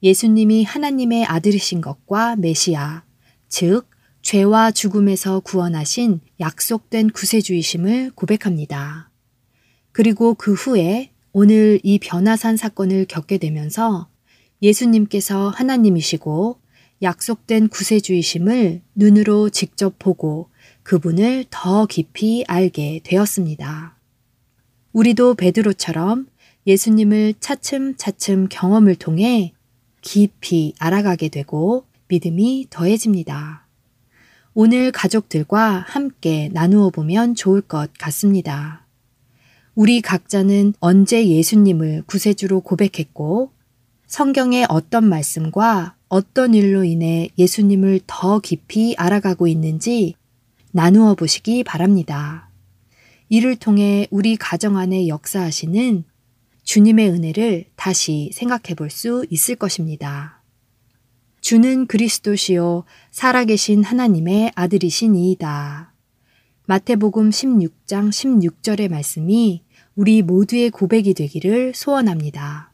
예수님이 0.03 0.63
하나님의 0.63 1.25
아들이신 1.25 1.81
것과 1.81 2.35
메시아, 2.35 3.03
즉, 3.49 3.89
죄와 4.21 4.69
죽음에서 4.71 5.39
구원하신 5.39 6.19
약속된 6.39 7.09
구세주이심을 7.09 8.11
고백합니다. 8.13 9.09
그리고 9.91 10.35
그 10.35 10.53
후에 10.53 11.13
오늘 11.31 11.79
이 11.81 11.97
변화산 11.97 12.57
사건을 12.57 13.05
겪게 13.05 13.39
되면서 13.39 14.07
예수님께서 14.61 15.49
하나님이시고 15.49 16.59
약속된 17.01 17.69
구세주이심을 17.69 18.81
눈으로 18.95 19.49
직접 19.49 19.99
보고 19.99 20.49
그분을 20.83 21.45
더 21.49 21.85
깊이 21.85 22.45
알게 22.47 23.01
되었습니다. 23.03 23.97
우리도 24.93 25.35
베드로처럼 25.35 26.27
예수님을 26.67 27.35
차츰차츰 27.39 28.47
경험을 28.49 28.95
통해 28.95 29.53
깊이 30.01 30.73
알아가게 30.79 31.29
되고 31.29 31.85
믿음이 32.07 32.67
더해집니다. 32.69 33.67
오늘 34.53 34.91
가족들과 34.91 35.83
함께 35.87 36.49
나누어 36.53 36.89
보면 36.89 37.35
좋을 37.35 37.61
것 37.61 37.91
같습니다. 37.99 38.85
우리 39.73 39.99
각자는 40.01 40.73
언제 40.79 41.27
예수님을 41.27 42.03
구세주로 42.05 42.61
고백했고 42.61 43.51
성경의 44.07 44.67
어떤 44.69 45.09
말씀과 45.09 45.95
어떤 46.15 46.53
일로 46.53 46.85
인해 46.85 47.27
예수님을 47.37 47.99
더 48.07 48.39
깊이 48.39 48.95
알아가고 48.97 49.47
있는지 49.47 50.15
나누어 50.71 51.13
보시기 51.13 51.65
바랍니다. 51.65 52.49
이를 53.27 53.57
통해 53.57 54.07
우리 54.11 54.37
가정 54.37 54.77
안에 54.77 55.09
역사하시는 55.09 56.05
주님의 56.63 57.09
은혜를 57.09 57.65
다시 57.75 58.31
생각해 58.33 58.75
볼 58.77 58.89
수 58.89 59.25
있을 59.29 59.57
것입니다. 59.57 60.41
주는 61.41 61.85
그리스도시요 61.85 62.85
살아계신 63.11 63.83
하나님의 63.83 64.53
아들이시니이다. 64.55 65.93
마태복음 66.65 67.29
16장 67.31 68.07
16절의 68.07 68.87
말씀이 68.87 69.63
우리 69.95 70.21
모두의 70.21 70.69
고백이 70.69 71.13
되기를 71.13 71.73
소원합니다. 71.75 72.71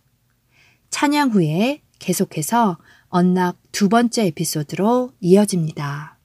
찬양 0.91 1.31
후에 1.31 1.81
계속해서 1.97 2.77
언락 3.11 3.57
두 3.73 3.89
번째 3.89 4.27
에피소드로 4.27 5.11
이어집니다. 5.19 6.17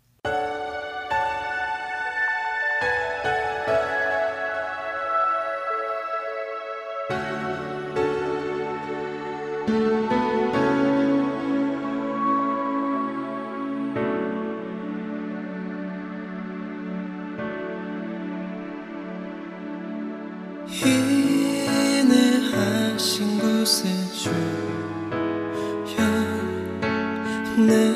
인내하신 22.47 23.39
구세주 23.39 24.66
여 27.57 27.96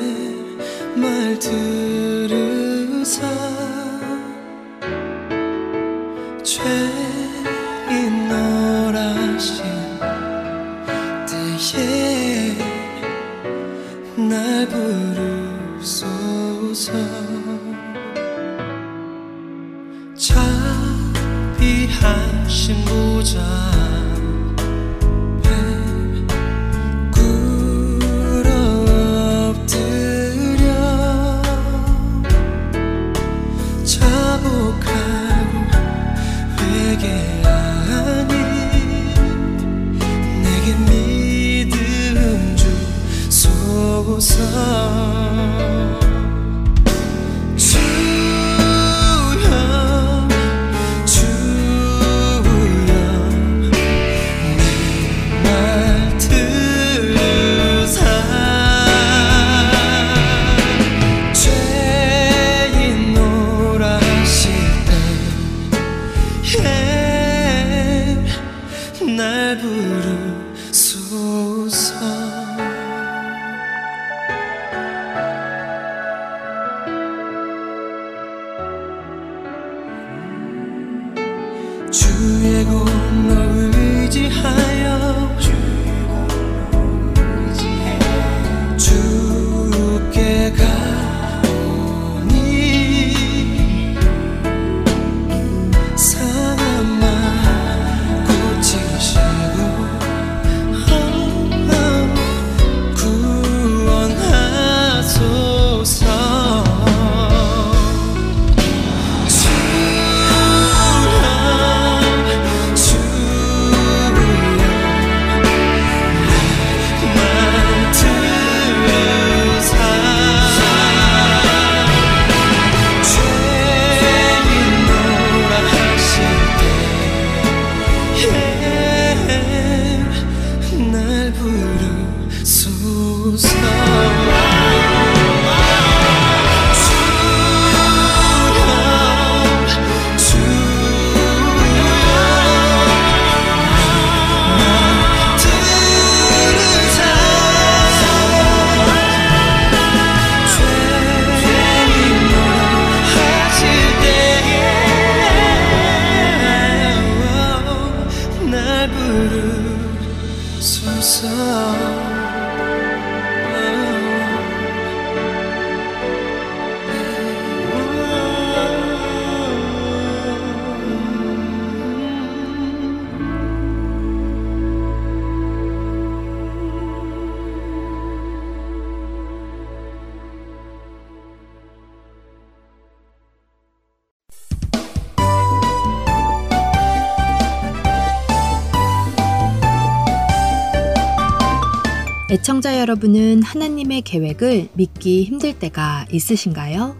여러분은 192.91 193.41
하나님의 193.41 194.01
계획을 194.01 194.67
믿기 194.73 195.23
힘들 195.23 195.57
때가 195.57 196.07
있으신가요? 196.11 196.97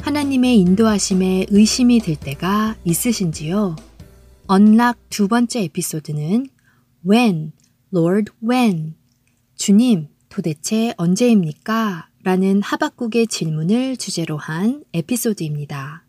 하나님의 0.00 0.58
인도하심에 0.58 1.46
의심이 1.50 2.00
들 2.00 2.16
때가 2.16 2.74
있으신지요? 2.82 3.76
언락 4.48 4.98
두 5.08 5.28
번째 5.28 5.62
에피소드는 5.62 6.48
When, 7.08 7.52
Lord 7.94 8.32
When? 8.42 8.94
주님, 9.54 10.08
도대체 10.28 10.92
언제입니까? 10.96 12.08
라는 12.24 12.60
하박국의 12.62 13.28
질문을 13.28 13.98
주제로 13.98 14.36
한 14.36 14.82
에피소드입니다. 14.92 16.04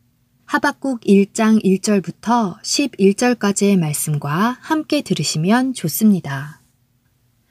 하박국 0.46 1.02
1장 1.02 1.64
1절부터 1.64 2.60
11절까지의 2.64 3.78
말씀과 3.78 4.58
함께 4.60 5.04
들으시면 5.04 5.74
좋습니다. 5.74 6.57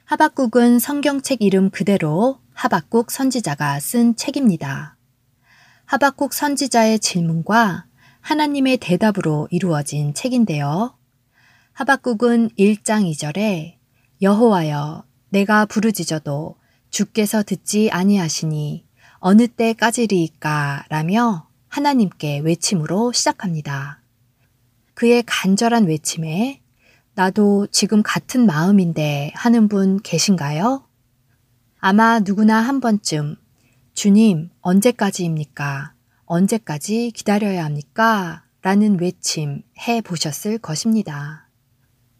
하박국은 0.09 0.79
성경책 0.79 1.41
이름 1.41 1.69
그대로 1.69 2.39
하박국 2.53 3.11
선지자가 3.11 3.77
쓴 3.81 4.15
책입니다. 4.15 4.95
하박국 5.83 6.31
선지자의 6.31 6.99
질문과 6.99 7.87
하나님의 8.21 8.77
대답으로 8.77 9.49
이루어진 9.51 10.13
책인데요. 10.13 10.97
하박국은 11.73 12.51
1장 12.57 13.03
2절에 13.11 13.75
여호와여 14.21 15.03
내가 15.27 15.65
부르짖어도 15.65 16.55
주께서 16.89 17.43
듣지 17.43 17.89
아니하시니 17.91 18.85
어느 19.15 19.47
때까지리이까 19.49 20.85
라며 20.87 21.49
하나님께 21.67 22.39
외침으로 22.39 23.11
시작합니다. 23.11 24.01
그의 24.93 25.23
간절한 25.25 25.85
외침에 25.85 26.61
나도 27.17 27.65
지금 27.71 28.03
같은 28.03 28.45
마음인데 28.45 29.31
하는 29.33 29.67
분 29.67 29.99
계신가요? 30.03 30.87
아마 31.79 32.19
누구나 32.19 32.59
한 32.59 32.79
번쯤 32.79 33.37
주님, 33.95 34.51
언제까지입니까? 34.61 35.95
언제까지 36.25 37.09
기다려야 37.15 37.65
합니까? 37.65 38.43
라는 38.61 39.01
외침 39.01 39.63
해 39.79 39.99
보셨을 40.01 40.59
것입니다. 40.59 41.49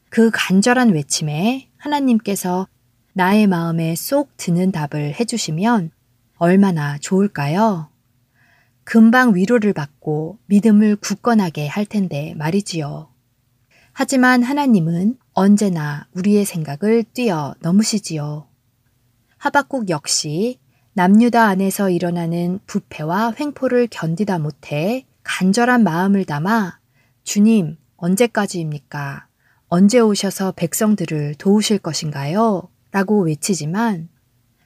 그 0.09 0.31
간절한 0.33 0.89
외침에 0.89 1.69
하나님께서 1.77 2.67
나의 3.13 3.45
마음에 3.45 3.93
쏙 3.93 4.35
드는 4.35 4.71
답을 4.71 5.13
해주시면 5.19 5.91
얼마나 6.37 6.97
좋을까요? 6.97 7.91
금방 8.83 9.35
위로를 9.35 9.73
받고 9.73 10.39
믿음을 10.47 10.95
굳건하게 10.95 11.67
할 11.67 11.85
텐데 11.85 12.33
말이지요. 12.35 13.09
하지만 13.99 14.43
하나님은 14.43 15.17
언제나 15.33 16.05
우리의 16.13 16.45
생각을 16.45 17.03
뛰어 17.15 17.55
넘으시지요. 17.61 18.47
하박국 19.39 19.89
역시 19.89 20.59
남유다 20.93 21.43
안에서 21.43 21.89
일어나는 21.89 22.59
부패와 22.67 23.33
횡포를 23.39 23.87
견디다 23.89 24.37
못해 24.37 25.07
간절한 25.23 25.83
마음을 25.83 26.25
담아 26.25 26.77
주님, 27.23 27.77
언제까지입니까? 27.95 29.25
언제 29.67 29.99
오셔서 29.99 30.51
백성들을 30.51 31.33
도우실 31.39 31.79
것인가요? 31.79 32.69
라고 32.91 33.23
외치지만 33.23 34.09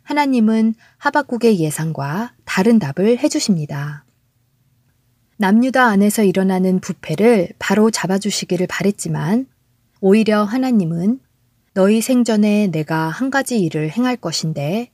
하나님은 0.04 0.76
하박국의 0.98 1.62
예상과 1.62 2.34
다른 2.44 2.80
답을 2.80 3.20
해주십니다. 3.20 4.04
남유다 5.42 5.86
안에서 5.86 6.24
일어나는 6.24 6.80
부패를 6.82 7.50
바로 7.58 7.90
잡아주시기를 7.90 8.68
바랬지만 8.68 9.48
오히려 10.00 10.44
하나님은 10.44 11.20
너희 11.74 12.00
생전에 12.00 12.68
내가 12.68 13.10
한 13.10 13.32
가지 13.32 13.60
일을 13.60 13.90
행할 13.90 14.18
것인데 14.18 14.92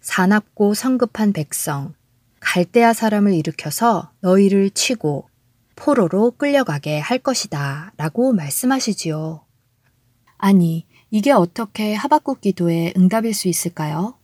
사납고 0.00 0.74
성급한 0.74 1.32
백성 1.32 1.94
갈대아 2.38 2.92
사람을 2.92 3.34
일으켜서 3.34 4.12
너희를 4.20 4.70
치고 4.70 5.28
포로로 5.74 6.30
끌려가게 6.30 7.00
할 7.00 7.18
것이다 7.18 7.92
라고 7.96 8.32
말씀하시지요. 8.32 9.44
아니, 10.36 10.86
이게 11.10 11.32
어떻게 11.32 11.94
하박국 11.94 12.40
기도의 12.40 12.94
응답일 12.96 13.34
수 13.34 13.48
있을까요? 13.48 14.14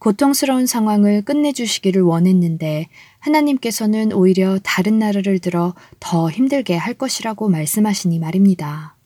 고통스러운 0.00 0.66
상황을 0.66 1.22
끝내주시기를 1.22 2.00
원했는데 2.00 2.88
하나님께서는 3.18 4.12
오히려 4.14 4.58
다른 4.62 4.98
나라를 4.98 5.38
들어 5.40 5.74
더 6.00 6.30
힘들게 6.30 6.74
할 6.74 6.94
것이라고 6.94 7.50
말씀하시니 7.50 8.18
말입니다. 8.18 8.96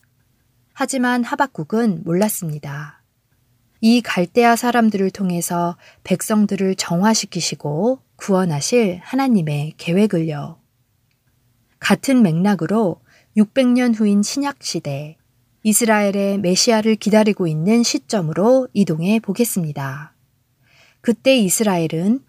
하지만 0.73 1.25
하박국은 1.25 2.05
몰랐습니다. 2.05 3.03
이 3.81 4.03
갈대아 4.03 4.55
사람들을 4.55 5.11
통해서 5.11 5.77
백성들을 6.05 6.77
정화시키시고 6.77 7.99
구원하실 8.15 9.01
하나님의 9.03 9.75
계획을요. 9.77 10.59
같은 11.81 12.23
맥락으로 12.23 13.01
600년 13.37 13.99
후인 13.99 14.23
신약 14.23 14.63
시대 14.63 15.17
이스라엘의 15.65 16.39
메시아를 16.39 16.95
기다리고 16.95 17.49
있는 17.49 17.83
시점으로 17.83 18.69
이동해 18.73 19.19
보겠습니다. 19.19 20.14
그때 21.05 21.37
이스라엘은 21.37 22.21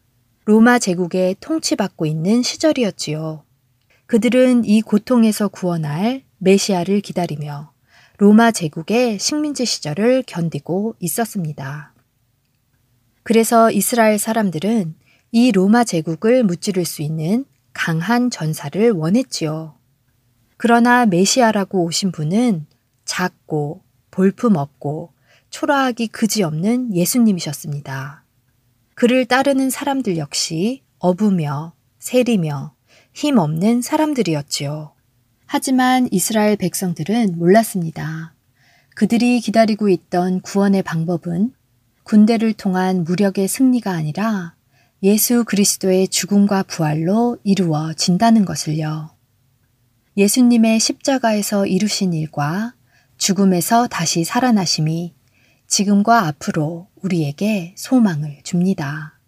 로마 0.43 0.80
제국의 0.80 1.38
통치받고 1.39 2.05
있는 2.05 2.43
시절이었지요. 2.43 3.45
그들은 4.05 4.65
이 4.65 4.82
고통에서 4.82 5.47
구원할 5.47 6.26
메시아를 6.39 6.99
기다리며 6.99 7.71
로마 8.17 8.51
제국의 8.51 9.17
식민지 9.17 9.65
시절을 9.65 10.23
견디고 10.28 10.97
있었습니다. 10.99 11.93
그래서 13.23 13.71
이스라엘 13.71 14.19
사람들은 14.19 14.95
이 15.32 15.53
로마 15.53 15.86
제국을 15.86 16.43
무찌를 16.43 16.84
수 16.84 17.01
있는 17.01 17.45
강한 17.71 18.30
전사를 18.30 18.91
원했지요. 18.91 19.78
그러나 20.57 21.05
메시아라고 21.05 21.86
오신 21.86 22.11
분은 22.11 22.65
작고 23.05 23.84
볼품없고 24.11 25.13
초라하기 25.49 26.07
그지없는 26.07 26.93
예수님이셨습니다. 26.93 28.24
그를 28.96 29.26
따르는 29.26 29.70
사람들 29.70 30.18
역시 30.18 30.82
어부며 31.00 31.74
세리며 32.00 32.74
힘없는 33.14 33.82
사람들이었지요. 33.82 34.93
하지만 35.46 36.08
이스라엘 36.12 36.56
백성들은 36.56 37.38
몰랐습니다. 37.38 38.34
그들이 38.96 39.41
기다리고 39.41 39.89
있던 39.89 40.39
구원의 40.39 40.84
방법은 40.84 41.54
군대를 42.04 42.54
통한 42.54 43.04
무력의 43.04 43.50
승리가 43.50 43.91
아니라 43.91 44.56
예수 45.04 45.43
그리스도의 45.43 46.08
죽음과 46.08 46.64
부활로 46.64 47.38
이루어진다는 47.43 48.46
것을요. 48.46 49.10
예수님의 50.16 50.80
십자가에서 50.80 51.66
이루신 51.66 52.14
일과 52.14 52.74
죽음에서 53.18 53.88
다시 53.88 54.24
살아나심이 54.24 55.14
지금과 55.68 56.28
앞으로 56.28 56.88
우리에게 57.01 57.74
소망을 57.78 58.39
줍니다. 58.43 59.20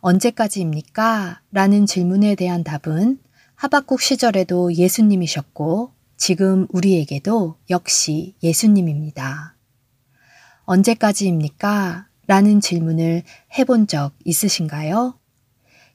언제까지입니까? 0.00 1.42
라는 1.52 1.86
질문에 1.86 2.34
대한 2.34 2.64
답은 2.64 3.18
하박국 3.54 4.00
시절에도 4.00 4.74
예수님이셨고 4.74 5.92
지금 6.16 6.66
우리에게도 6.70 7.56
역시 7.68 8.34
예수님입니다. 8.42 9.56
언제까지입니까? 10.64 12.06
라는 12.26 12.60
질문을 12.60 13.22
해본 13.58 13.86
적 13.86 14.12
있으신가요? 14.24 15.18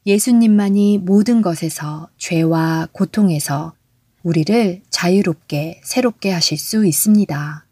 예수님만이 0.06 1.00
모든 1.00 1.42
것에서 1.42 2.10
죄와 2.18 2.90
고통에서 2.92 3.74
우리를 4.22 4.82
자유롭게 4.90 5.82
새롭게 5.84 6.32
하실 6.32 6.58
수 6.58 6.86
있습니다. 6.86 7.65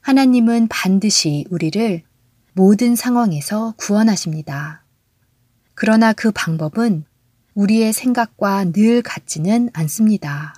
하나님은 0.00 0.68
반드시 0.68 1.44
우리를 1.50 2.02
모든 2.54 2.96
상황에서 2.96 3.74
구원하십니다. 3.76 4.84
그러나 5.74 6.12
그 6.12 6.30
방법은 6.30 7.04
우리의 7.54 7.92
생각과 7.92 8.72
늘 8.72 9.02
같지는 9.02 9.70
않습니다. 9.72 10.54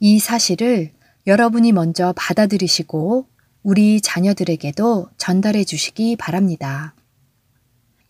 이 0.00 0.18
사실을 0.18 0.92
여러분이 1.26 1.72
먼저 1.72 2.14
받아들이시고 2.16 3.26
우리 3.62 4.00
자녀들에게도 4.00 5.10
전달해 5.18 5.64
주시기 5.64 6.16
바랍니다. 6.16 6.94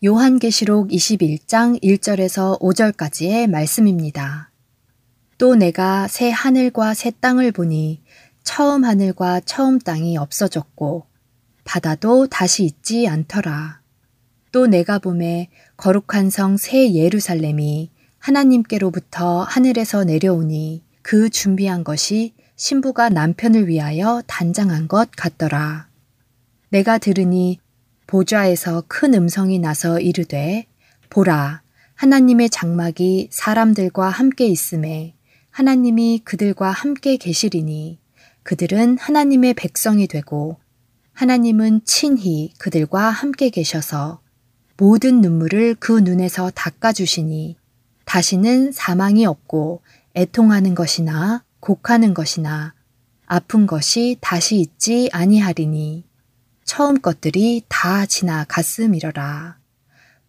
요한계시록 0.03 0.89
21장 0.89 1.81
1절에서 1.83 2.59
5절까지의 2.61 3.49
말씀입니다. 3.49 4.51
또 5.37 5.55
내가 5.55 6.07
새 6.07 6.29
하늘과 6.29 6.93
새 6.93 7.11
땅을 7.11 7.51
보니 7.51 8.01
처음 8.43 8.83
하늘과 8.83 9.41
처음 9.41 9.79
땅이 9.79 10.17
없어졌고 10.17 11.05
바다도 11.63 12.27
다시 12.27 12.65
있지 12.65 13.07
않더라. 13.07 13.81
또 14.51 14.65
내가 14.67 14.97
봄에 14.99 15.49
거룩한 15.77 16.29
성 16.29 16.57
새 16.57 16.93
예루살렘이 16.93 17.91
하나님께로부터 18.17 19.43
하늘에서 19.43 20.03
내려오니 20.03 20.83
그 21.01 21.29
준비한 21.29 21.83
것이 21.83 22.33
신부가 22.55 23.09
남편을 23.09 23.67
위하여 23.67 24.21
단장한 24.27 24.87
것 24.87 25.09
같더라. 25.15 25.87
내가 26.69 26.97
들으니 26.97 27.59
보좌에서 28.07 28.83
큰 28.87 29.13
음성이 29.13 29.59
나서 29.59 29.99
이르되 29.99 30.65
보라 31.09 31.61
하나님의 31.95 32.49
장막이 32.49 33.29
사람들과 33.31 34.09
함께 34.09 34.47
있음에 34.47 35.15
하나님이 35.51 36.21
그들과 36.23 36.71
함께 36.71 37.17
계시리니 37.17 37.99
그들은 38.49 38.97
하나님의 38.97 39.53
백성이 39.53 40.07
되고 40.07 40.57
하나님은 41.13 41.81
친히 41.85 42.51
그들과 42.57 43.11
함께 43.11 43.51
계셔서 43.51 44.21
모든 44.75 45.21
눈물을 45.21 45.75
그 45.75 45.99
눈에서 45.99 46.49
닦아주시니 46.55 47.57
다시는 48.05 48.71
사망이 48.71 49.27
없고 49.27 49.83
애통하는 50.15 50.73
것이나 50.73 51.43
곡하는 51.59 52.15
것이나 52.15 52.73
아픈 53.27 53.67
것이 53.67 54.17
다시 54.19 54.59
있지 54.59 55.11
아니하리니 55.13 56.05
처음 56.63 56.99
것들이 57.01 57.61
다 57.67 58.07
지나갔음이러라. 58.07 59.59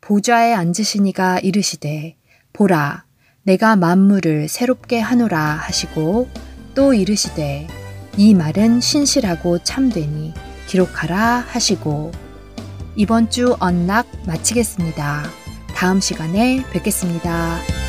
보좌에 0.02 0.52
앉으시니가 0.52 1.38
이르시되 1.38 2.18
보라 2.52 3.06
내가 3.44 3.76
만물을 3.76 4.50
새롭게 4.50 5.00
하노라 5.00 5.40
하시고 5.40 6.28
또 6.74 6.92
이르시되 6.92 7.79
이 8.16 8.34
말은 8.34 8.80
신실하고 8.80 9.58
참되니 9.60 10.34
기록하라 10.66 11.44
하시고 11.48 12.12
이번 12.96 13.30
주 13.30 13.56
언락 13.60 14.06
마치겠습니다. 14.26 15.24
다음 15.74 16.00
시간에 16.00 16.64
뵙겠습니다. 16.72 17.79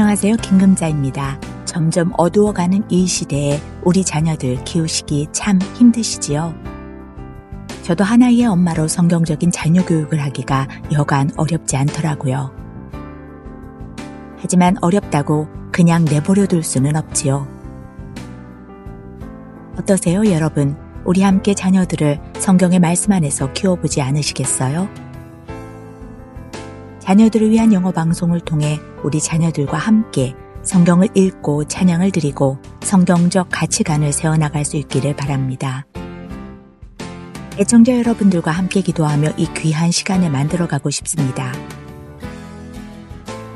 안녕하세요. 0.00 0.36
김금자입니다. 0.36 1.38
점점 1.66 2.10
어두워가는 2.16 2.84
이 2.88 3.06
시대에 3.06 3.60
우리 3.84 4.02
자녀들 4.02 4.64
키우시기 4.64 5.26
참 5.30 5.60
힘드시지요? 5.74 6.54
저도 7.82 8.02
하나의 8.02 8.46
엄마로 8.46 8.88
성경적인 8.88 9.50
자녀 9.50 9.84
교육을 9.84 10.18
하기가 10.22 10.68
여간 10.92 11.30
어렵지 11.36 11.76
않더라고요. 11.76 12.50
하지만 14.38 14.76
어렵다고 14.80 15.48
그냥 15.70 16.06
내버려 16.06 16.46
둘 16.46 16.62
수는 16.62 16.96
없지요. 16.96 17.46
어떠세요, 19.78 20.24
여러분? 20.32 20.78
우리 21.04 21.20
함께 21.20 21.52
자녀들을 21.52 22.18
성경의 22.38 22.78
말씀 22.78 23.12
안에서 23.12 23.52
키워보지 23.52 24.00
않으시겠어요? 24.00 25.09
자녀들을 27.10 27.50
위한 27.50 27.72
영어 27.72 27.90
방송을 27.90 28.38
통해 28.38 28.78
우리 29.02 29.20
자녀들과 29.20 29.76
함께 29.76 30.36
성경을 30.62 31.08
읽고 31.16 31.64
찬양을 31.64 32.12
드리고 32.12 32.58
성경적 32.82 33.48
가치관을 33.50 34.12
세워나갈 34.12 34.64
수 34.64 34.76
있기를 34.76 35.16
바랍니다. 35.16 35.84
애청자 37.58 37.98
여러분들과 37.98 38.52
함께 38.52 38.80
기도하며 38.80 39.30
이 39.38 39.48
귀한 39.56 39.90
시간을 39.90 40.30
만들어가고 40.30 40.90
싶습니다. 40.90 41.52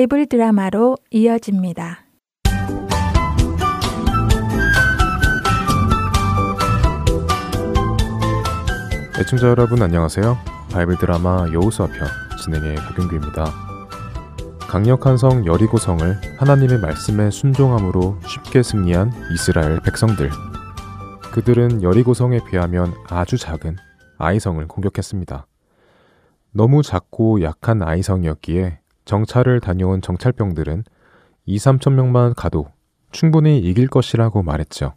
바이블 0.00 0.24
드라마로 0.26 0.96
이어집니다. 1.10 2.06
애청자 9.18 9.48
여러분 9.48 9.82
안녕하세요. 9.82 10.38
바이블 10.72 10.96
드라마 10.96 11.46
여호수아 11.52 11.88
편 11.88 12.08
진행의 12.42 12.76
박윤규입니다. 12.76 13.44
강력한 14.60 15.18
성 15.18 15.44
여리고 15.44 15.76
성을 15.76 16.18
하나님의 16.38 16.80
말씀에 16.80 17.30
순종함으로 17.30 18.20
쉽게 18.26 18.62
승리한 18.62 19.12
이스라엘 19.34 19.80
백성들. 19.80 20.30
그들은 21.30 21.82
여리고 21.82 22.14
성에 22.14 22.40
비하면 22.50 22.94
아주 23.06 23.36
작은 23.36 23.76
아이성을 24.16 24.66
공격했습니다. 24.66 25.46
너무 26.52 26.82
작고 26.82 27.42
약한 27.42 27.82
아이성이었기에 27.82 28.79
정찰을 29.10 29.58
다녀온 29.58 30.00
정찰병들은 30.00 30.84
2, 31.44 31.56
3천 31.56 31.94
명만 31.94 32.32
가도 32.32 32.68
충분히 33.10 33.58
이길 33.58 33.88
것이라고 33.88 34.44
말했죠. 34.44 34.94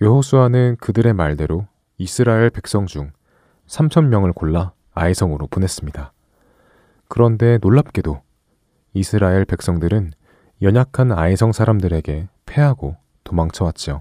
여호수아는 0.00 0.78
그들의 0.80 1.12
말대로 1.12 1.66
이스라엘 1.98 2.48
백성 2.48 2.86
중 2.86 3.12
3천 3.66 4.06
명을 4.06 4.32
골라 4.32 4.72
아이성으로 4.94 5.46
보냈습니다. 5.48 6.14
그런데 7.08 7.58
놀랍게도 7.60 8.22
이스라엘 8.94 9.44
백성들은 9.44 10.12
연약한 10.62 11.12
아이성 11.12 11.52
사람들에게 11.52 12.28
패하고 12.46 12.96
도망쳐왔죠. 13.24 14.00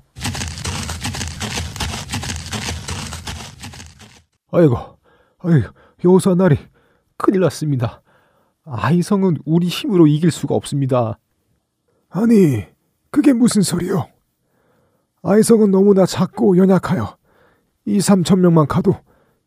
아이고, 4.53 4.77
아이고, 5.39 5.67
여호수아 6.05 6.35
날이 6.35 6.57
큰일 7.17 7.41
났습니다. 7.41 8.01
아이성은 8.65 9.37
우리 9.45 9.67
힘으로 9.67 10.07
이길 10.07 10.31
수가 10.31 10.55
없습니다. 10.55 11.19
아니, 12.09 12.65
그게 13.11 13.33
무슨 13.33 13.61
소리요? 13.61 14.07
아이성은 15.23 15.71
너무나 15.71 16.05
작고 16.05 16.57
연약하여 16.57 17.17
이 17.85 17.99
3천 17.99 18.39
명만 18.39 18.67
가도 18.67 18.95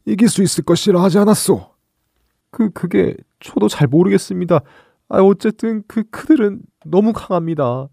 이길 0.06 0.28
수 0.28 0.42
있을 0.42 0.64
것이라 0.64 1.02
하지 1.02 1.18
않았소. 1.18 1.68
그 2.50 2.70
그게 2.70 3.14
저도 3.40 3.68
잘 3.68 3.88
모르겠습니다. 3.88 4.60
아, 5.08 5.18
어쨌든 5.20 5.82
그 5.86 6.04
그들은 6.10 6.62
너무 6.84 7.12
강합니다. 7.12 7.88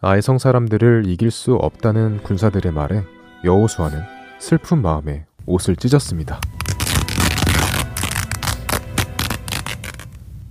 아이성 0.00 0.38
사람들을 0.38 1.04
이길 1.06 1.30
수 1.30 1.54
없다는 1.54 2.22
군사들의 2.22 2.72
말에 2.72 3.04
여호수아는 3.44 4.00
슬픈 4.38 4.80
마음에 4.80 5.26
옷을 5.46 5.76
찢었습니다. 5.76 6.40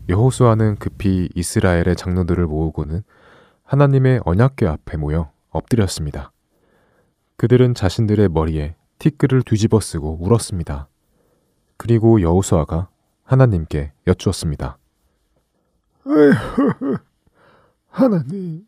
여호수아는 0.09 0.77
급히 0.77 1.29
이스라엘의 1.35 1.95
장로들을 1.95 2.47
모으고는 2.47 3.03
하나님의 3.63 4.21
언약궤 4.25 4.65
앞에 4.65 4.97
모여 4.97 5.31
엎드렸습니다. 5.51 6.31
그들은 7.37 7.75
자신들의 7.75 8.29
머리에 8.29 8.75
티끌을 8.97 9.43
뒤집어 9.43 9.79
쓰고 9.79 10.17
울었습니다. 10.19 10.87
그리고 11.77 12.21
여호수아가 12.21 12.89
하나님께 13.23 13.93
여쭈었습니다. 14.07 14.79
하나님, 17.87 18.65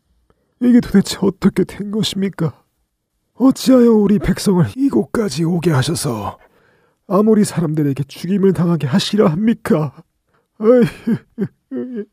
이게 0.60 0.80
도대체 0.80 1.18
어떻게 1.22 1.64
된 1.64 1.90
것입니까? 1.90 2.62
어찌하여 3.34 3.90
우리 3.90 4.20
백성을 4.20 4.64
이곳까지 4.76 5.42
오게 5.42 5.72
하셔서 5.72 6.38
아모리 7.08 7.44
사람들에게 7.44 8.04
죽임을 8.04 8.52
당하게 8.52 8.86
하시려 8.86 9.26
합니까? 9.26 9.92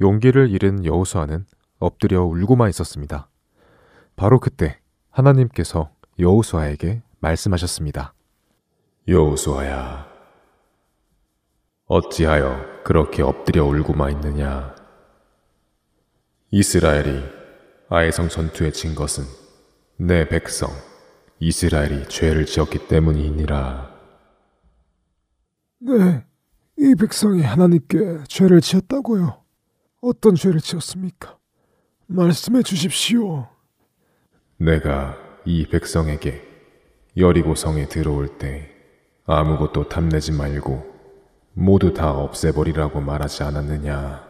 용기를 0.00 0.50
잃은 0.50 0.84
여호수아는 0.84 1.46
엎드려 1.78 2.22
울고만 2.24 2.68
있었습니다. 2.70 3.28
바로 4.16 4.40
그때 4.40 4.78
하나님께서 5.10 5.90
여호수아에게 6.18 7.02
말씀하셨습니다. 7.20 8.14
여호수아야, 9.08 10.06
어찌하여 11.86 12.82
그렇게 12.84 13.22
엎드려 13.22 13.64
울고만 13.64 14.12
있느냐? 14.12 14.74
이스라엘이 16.50 17.24
아이성 17.88 18.28
전투에 18.28 18.70
진 18.72 18.94
것은 18.94 19.24
내 19.96 20.28
백성 20.28 20.70
이스라엘이 21.38 22.08
죄를 22.08 22.46
지었기 22.46 22.88
때문이니라. 22.88 23.90
네, 25.80 26.24
이 26.82 26.96
백성이 26.96 27.42
하나님께 27.42 28.24
죄를 28.26 28.60
지었다고요. 28.60 29.40
어떤 30.00 30.34
죄를 30.34 30.60
지었습니까? 30.60 31.38
말씀해 32.08 32.64
주십시오. 32.64 33.46
내가 34.56 35.16
이 35.44 35.64
백성에게 35.68 36.42
여리고 37.16 37.54
성에 37.54 37.86
들어올 37.86 38.36
때 38.36 38.68
아무것도 39.26 39.90
탐내지 39.90 40.32
말고 40.32 40.84
모두 41.52 41.94
다 41.94 42.10
없애버리라고 42.10 43.00
말하지 43.00 43.44
않았느냐. 43.44 44.26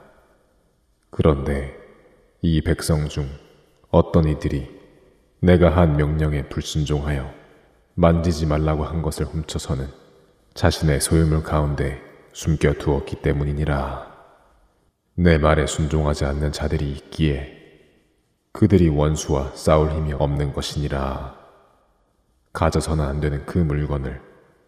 그런데 1.09 1.75
이 2.43 2.61
백성 2.61 3.09
중 3.09 3.27
어떤 3.91 4.29
이들이 4.29 4.69
내가 5.41 5.75
한 5.75 5.97
명령에 5.97 6.51
불순종하여 6.51 7.33
만지지 7.95 8.45
말라고 8.45 8.85
한 8.85 9.01
것을 9.01 9.25
훔쳐서는 9.25 9.89
자신의 10.53 11.01
소유물 11.01 11.43
가운데 11.45 12.12
숨겨 12.33 12.73
두었기 12.73 13.17
때문이니라. 13.17 14.11
내 15.15 15.39
말에 15.39 15.67
순종하지 15.67 16.25
않는 16.25 16.53
자들이 16.53 16.91
있기에 16.93 17.59
그들이 18.53 18.89
원수와 18.89 19.53
싸울 19.55 19.93
힘이 19.93 20.13
없는 20.13 20.53
것이니라. 20.53 21.37
가져서는 22.53 23.05
안 23.05 23.21
되는 23.21 23.45
그 23.47 23.59
물건을 23.59 24.21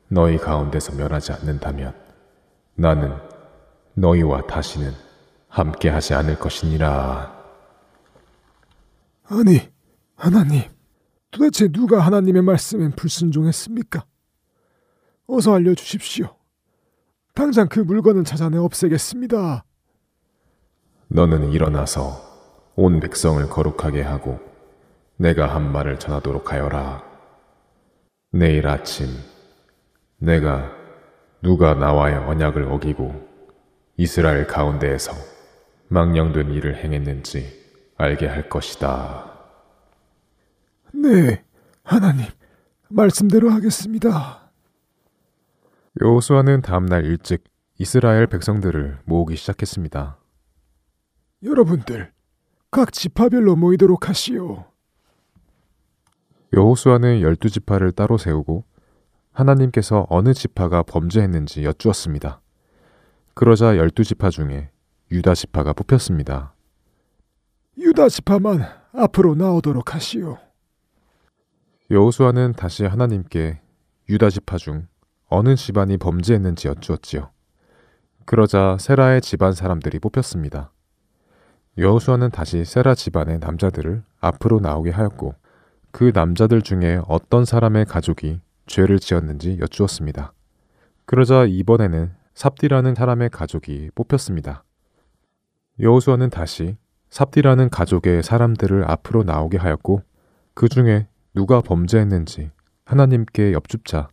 너희 0.09 0.39
가운데서 0.39 0.95
멸하지 0.95 1.33
않는다면 1.33 1.95
나는 2.75 3.17
너희와 3.95 4.47
다시는 4.47 4.93
함께 5.49 5.89
하지 5.89 6.15
않을 6.15 6.39
것이니라. 6.39 7.33
아니, 9.25 9.61
하나님, 10.17 10.62
도대체 11.31 11.69
누가 11.69 12.01
하나님의 12.01 12.43
말씀엔 12.43 12.93
불순종했습니까? 12.93 14.05
어서 15.27 15.55
알려주십시오. 15.55 16.35
당장 17.35 17.68
그 17.68 17.80
물건을 17.80 18.22
찾아내 18.22 18.59
없애겠습니다. 18.59 19.64
너는 21.09 21.51
일어나서 21.51 22.72
온 22.76 23.01
백성을 23.01 23.45
거룩하게 23.49 24.03
하고 24.03 24.39
내가 25.16 25.53
한 25.53 25.72
말을 25.72 25.99
전하도록 25.99 26.53
하여라. 26.53 27.03
내일 28.30 28.68
아침 28.68 29.09
내가 30.18 30.70
누가 31.43 31.74
나와의 31.74 32.16
언약을 32.16 32.64
어기고 32.64 33.28
이스라엘 33.97 34.47
가운데에서 34.47 35.12
망령된 35.89 36.51
일을 36.53 36.76
행했는지 36.76 37.47
알게 37.97 38.26
할 38.26 38.49
것이다. 38.49 39.30
네, 40.93 41.45
하나님, 41.82 42.26
말씀대로 42.89 43.51
하겠습니다. 43.51 44.43
여호수아는 46.01 46.62
다음 46.62 46.86
날 46.86 47.05
일찍 47.05 47.45
이스라엘 47.78 48.26
백성들을 48.26 48.99
모으기 49.05 49.36
시작했습니다. 49.36 50.18
여러분들, 51.45 52.12
각 52.72 52.92
지파별로 52.92 53.55
모이도록 53.55 54.09
하시오. 54.09 54.64
여호수아는 56.53 57.20
열두 57.20 57.49
지파를 57.49 57.92
따로 57.92 58.18
세우고 58.18 58.64
하나님께서 59.30 60.07
어느 60.11 60.34
지파가 60.34 60.82
범죄했는지 60.82 61.62
여쭈었습니다. 61.62 62.40
그러자 63.34 63.76
열두 63.76 64.03
지파 64.03 64.30
중에 64.30 64.70
유다 65.12 65.34
지파가 65.34 65.74
뽑혔습니다. 65.74 66.55
유다 67.78 68.09
지파만 68.09 68.64
앞으로 68.92 69.36
나오도록 69.36 69.95
하시오. 69.95 70.38
여호수아는 71.90 72.55
다시 72.55 72.84
하나님께 72.84 73.61
유다 74.09 74.30
지파 74.30 74.57
중 74.57 74.88
어느 75.35 75.57
집안이 75.57 75.97
범죄했는지 75.97 76.68
여쭈었지요. 76.68 77.30
그러자 78.24 78.76
세라의 78.78 79.20
집안 79.20 79.53
사람들이 79.53 79.99
뽑혔습니다. 79.99 80.70
여호수아는 81.76 82.30
다시 82.30 82.64
세라 82.64 82.95
집안의 82.95 83.41
남자들을 83.41 84.05
앞으로 84.20 84.61
나오게 84.61 84.91
하였고 84.91 85.35
그 85.91 86.12
남자들 86.14 86.62
중에 86.62 87.01
어떤 87.09 87.45
사람의 87.45 87.87
가족이 87.87 88.41
죄를 88.66 89.01
지었는지 89.01 89.59
여쭈었습니다. 89.61 90.32
그러자 91.05 91.47
이번에는 91.47 92.12
삽디라는 92.35 92.95
사람의 92.95 93.30
가족이 93.30 93.91
뽑혔습니다. 93.97 94.62
여호수아는 95.80 96.30
다시 96.30 96.76
삽디라는 97.11 97.70
가족의 97.70 98.22
사람들을 98.22 98.89
앞으로 98.89 99.24
나오게 99.24 99.59
하였고 99.59 100.03
그 100.55 100.68
중에 100.68 101.09
누가 101.35 101.61
범죄했는지 101.61 102.53
하나님께 102.85 103.53
엽줍자 103.53 104.09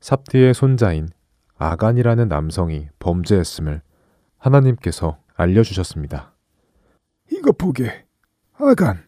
삽디의 0.00 0.54
손자인 0.54 1.08
아간이라는 1.56 2.28
남성이 2.28 2.88
범죄했음을 2.98 3.82
하나님께서 4.38 5.18
알려주셨습니다. 5.34 6.34
이거 7.32 7.52
보게. 7.52 8.06
아간, 8.58 9.04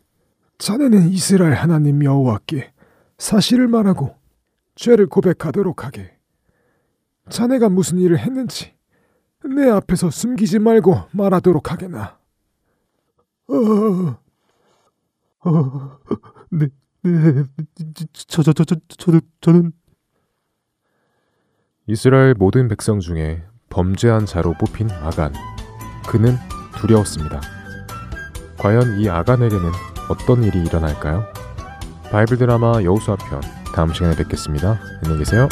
자네는 0.58 1.08
이스라엘 1.08 1.54
하나님 1.54 2.04
여호와께 2.04 2.72
사실을 3.18 3.68
말하고 3.68 4.16
죄를 4.74 5.06
고백하도록 5.06 5.84
하게. 5.84 6.16
자네가 7.30 7.68
무슨 7.68 7.98
일을 7.98 8.18
했는지 8.18 8.74
내 9.44 9.68
앞에서 9.68 10.10
숨기지 10.10 10.58
말고 10.58 11.08
말하도록 11.12 11.70
하게나. 11.70 12.18
어, 13.48 14.18
어, 15.44 15.98
네, 16.50 16.68
네, 17.02 17.44
저, 18.12 18.42
저, 18.42 18.52
저, 18.52 18.64
저, 18.64 18.76
저, 18.88 19.20
저는 19.40 19.72
이스라엘 21.90 22.34
모든 22.34 22.68
백성 22.68 23.00
중에 23.00 23.42
범죄한 23.70 24.26
자로 24.26 24.52
뽑힌 24.60 24.90
아간. 24.90 25.32
그는 26.06 26.36
두려웠습니다. 26.76 27.40
과연 28.58 29.00
이 29.00 29.08
아간에게는 29.08 29.70
어떤 30.10 30.44
일이 30.44 30.62
일어날까요? 30.64 31.24
바이블 32.10 32.36
드라마 32.36 32.82
여우수아 32.82 33.16
편 33.16 33.40
다음 33.74 33.94
시간에 33.94 34.14
뵙겠습니다. 34.16 34.78
안녕히 35.02 35.20
계세요. 35.20 35.48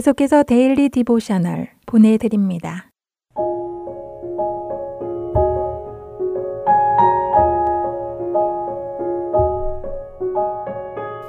계속해서 0.00 0.44
Daily 0.44 0.88
Devotional 0.88 1.68
보내드립니다. 1.84 2.90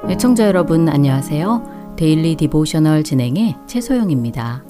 애청자 0.10 0.48
여러분 0.48 0.88
안녕하세요. 0.88 1.96
Daily 1.98 2.38
Devotional 2.38 3.04
진행의 3.04 3.58
최소영입니다. 3.68 4.64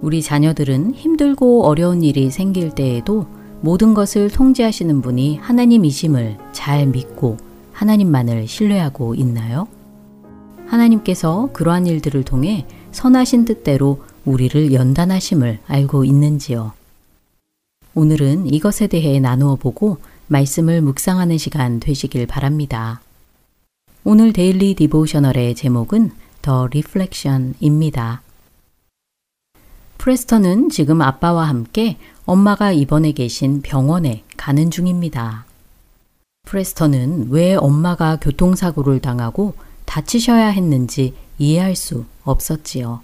우리 0.00 0.22
자녀들은 0.22 0.94
힘들고 0.94 1.64
어려운 1.64 2.02
일이 2.02 2.30
생길 2.30 2.70
때에도 2.70 3.26
모든 3.62 3.94
것을 3.94 4.30
통제하시는 4.30 5.02
분이 5.02 5.38
하나님이심을 5.38 6.38
잘 6.52 6.86
믿고 6.86 7.36
하나님만을 7.72 8.46
신뢰하고 8.46 9.16
있나요? 9.16 9.66
하나님께서 10.66 11.48
그러한 11.52 11.88
일들을 11.88 12.22
통해 12.22 12.64
선하신 12.98 13.44
뜻대로 13.44 14.02
우리를 14.24 14.72
연단하심을 14.72 15.60
알고 15.68 16.04
있는지요? 16.04 16.72
오늘은 17.94 18.52
이것에 18.52 18.88
대해 18.88 19.20
나누어 19.20 19.54
보고 19.54 19.98
말씀을 20.26 20.82
묵상하는 20.82 21.38
시간 21.38 21.78
되시길 21.78 22.26
바랍니다. 22.26 23.00
오늘 24.02 24.32
Daily 24.32 24.74
Devotional의 24.74 25.54
제목은 25.54 26.10
The 26.42 26.66
Reflection입니다. 26.66 28.22
프레스턴은 29.98 30.70
지금 30.70 31.00
아빠와 31.00 31.44
함께 31.48 31.98
엄마가 32.26 32.72
입원해 32.72 33.12
계신 33.12 33.62
병원에 33.62 34.24
가는 34.36 34.72
중입니다. 34.72 35.46
프레스턴은 36.46 37.28
왜 37.30 37.54
엄마가 37.54 38.18
교통사고를 38.20 38.98
당하고 38.98 39.54
다치셔야 39.84 40.48
했는지 40.48 41.14
이해할 41.38 41.76
수 41.76 42.04
없었지요. 42.30 43.00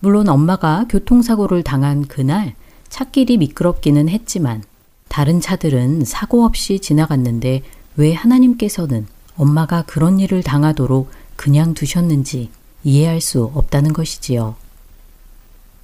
물론 0.00 0.28
엄마가 0.28 0.86
교통사고를 0.88 1.62
당한 1.62 2.06
그날 2.06 2.54
차길이 2.88 3.38
미끄럽기는 3.38 4.08
했지만 4.08 4.62
다른 5.08 5.40
차들은 5.40 6.04
사고 6.04 6.44
없이 6.44 6.78
지나갔는데 6.80 7.62
왜 7.96 8.12
하나님께서는 8.12 9.06
엄마가 9.36 9.82
그런 9.86 10.20
일을 10.20 10.42
당하도록 10.42 11.10
그냥 11.36 11.74
두셨는지 11.74 12.50
이해할 12.84 13.20
수 13.20 13.50
없다는 13.54 13.92
것이지요. 13.92 14.56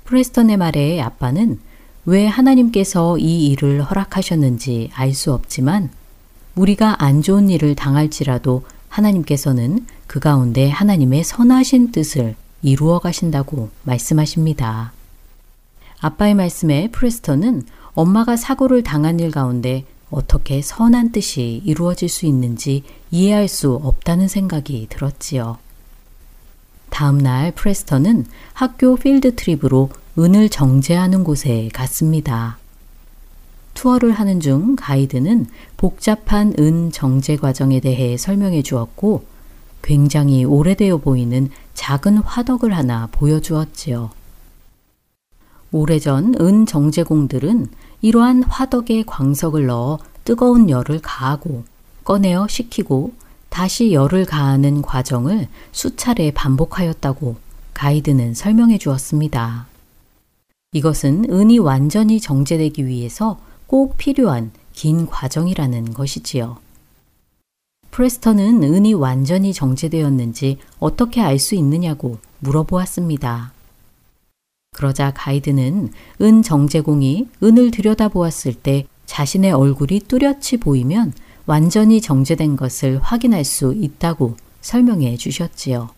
프레스턴의 0.04 0.56
말에 0.56 1.00
아빠는 1.00 1.58
왜 2.04 2.26
하나님께서 2.26 3.18
이 3.18 3.46
일을 3.48 3.82
허락하셨는지 3.82 4.90
알 4.94 5.14
수 5.14 5.32
없지만 5.32 5.90
우리가 6.56 7.02
안 7.02 7.22
좋은 7.22 7.48
일을 7.48 7.74
당할지라도 7.74 8.64
하나님께서는 8.88 9.86
그 10.10 10.18
가운데 10.18 10.68
하나님의 10.68 11.22
선하신 11.22 11.92
뜻을 11.92 12.34
이루어 12.62 12.98
가신다고 12.98 13.68
말씀하십니다. 13.84 14.92
아빠의 16.00 16.34
말씀에 16.34 16.90
프레스턴은 16.90 17.62
엄마가 17.94 18.34
사고를 18.34 18.82
당한 18.82 19.20
일 19.20 19.30
가운데 19.30 19.84
어떻게 20.10 20.62
선한 20.62 21.12
뜻이 21.12 21.62
이루어질 21.64 22.08
수 22.08 22.26
있는지 22.26 22.82
이해할 23.12 23.46
수 23.46 23.74
없다는 23.74 24.26
생각이 24.26 24.88
들었지요. 24.90 25.58
다음 26.88 27.16
날 27.16 27.52
프레스턴은 27.52 28.26
학교 28.52 28.96
필드 28.96 29.36
트립으로 29.36 29.90
은을 30.18 30.48
정제하는 30.48 31.22
곳에 31.22 31.68
갔습니다. 31.72 32.58
투어를 33.74 34.10
하는 34.10 34.40
중 34.40 34.74
가이드는 34.74 35.46
복잡한 35.76 36.52
은 36.58 36.90
정제 36.90 37.36
과정에 37.36 37.78
대해 37.78 38.16
설명해 38.16 38.62
주었고 38.62 39.30
굉장히 39.82 40.44
오래되어 40.44 40.98
보이는 40.98 41.50
작은 41.74 42.18
화덕을 42.18 42.76
하나 42.76 43.08
보여주었지요. 43.12 44.10
오래전 45.72 46.34
은 46.40 46.66
정제공들은 46.66 47.68
이러한 48.02 48.42
화덕에 48.42 49.04
광석을 49.06 49.66
넣어 49.66 49.98
뜨거운 50.24 50.68
열을 50.68 51.00
가하고 51.02 51.64
꺼내어 52.04 52.48
식히고 52.48 53.12
다시 53.48 53.92
열을 53.92 54.24
가하는 54.26 54.82
과정을 54.82 55.48
수차례 55.72 56.30
반복하였다고 56.32 57.36
가이드는 57.74 58.34
설명해 58.34 58.78
주었습니다. 58.78 59.66
이것은 60.72 61.26
은이 61.30 61.58
완전히 61.58 62.20
정제되기 62.20 62.86
위해서 62.86 63.38
꼭 63.66 63.96
필요한 63.96 64.52
긴 64.72 65.06
과정이라는 65.06 65.94
것이지요. 65.94 66.58
프레스턴은 67.90 68.62
은이 68.62 68.94
완전히 68.94 69.52
정제되었는지 69.52 70.58
어떻게 70.78 71.20
알 71.20 71.38
수 71.38 71.54
있느냐고 71.54 72.18
물어보았습니다. 72.40 73.52
그러자 74.72 75.12
가이드는 75.14 75.90
은 76.22 76.42
정제공이 76.42 77.28
은을 77.42 77.70
들여다보았을 77.70 78.54
때 78.54 78.86
자신의 79.06 79.52
얼굴이 79.52 80.00
뚜렷이 80.00 80.58
보이면 80.58 81.12
완전히 81.46 82.00
정제된 82.00 82.56
것을 82.56 83.00
확인할 83.02 83.44
수 83.44 83.74
있다고 83.74 84.36
설명해 84.60 85.16
주셨지요. 85.16 85.90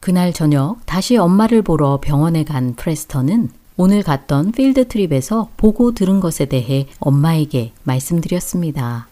그날 0.00 0.32
저녁 0.32 0.84
다시 0.84 1.16
엄마를 1.16 1.62
보러 1.62 1.98
병원에 2.00 2.44
간 2.44 2.74
프레스턴은 2.74 3.50
오늘 3.76 4.02
갔던 4.02 4.52
필드 4.52 4.88
트립에서 4.88 5.48
보고 5.56 5.92
들은 5.92 6.20
것에 6.20 6.44
대해 6.44 6.86
엄마에게 6.98 7.72
말씀드렸습니다. 7.84 9.08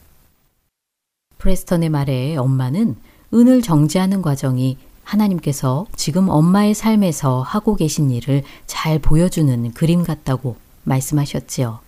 프레스턴의 1.40 1.88
말에 1.88 2.36
엄마는 2.36 2.96
은을 3.34 3.62
정지하는 3.62 4.22
과정이 4.22 4.76
하나님께서 5.02 5.86
지금 5.96 6.28
엄마의 6.28 6.74
삶에서 6.74 7.42
하고 7.42 7.74
계신 7.74 8.10
일을 8.10 8.44
잘 8.66 9.00
보여주는 9.00 9.72
그림 9.72 10.04
같다고 10.04 10.56
말씀하셨지요. 10.84 11.80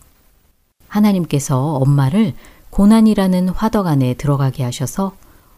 하나님께서 0.89 1.75
엄마를 1.77 2.33
고난이라는 2.71 3.51
화덕 3.51 3.87
안에 3.87 4.15
들어가게 4.15 4.65
하셔서 4.65 5.13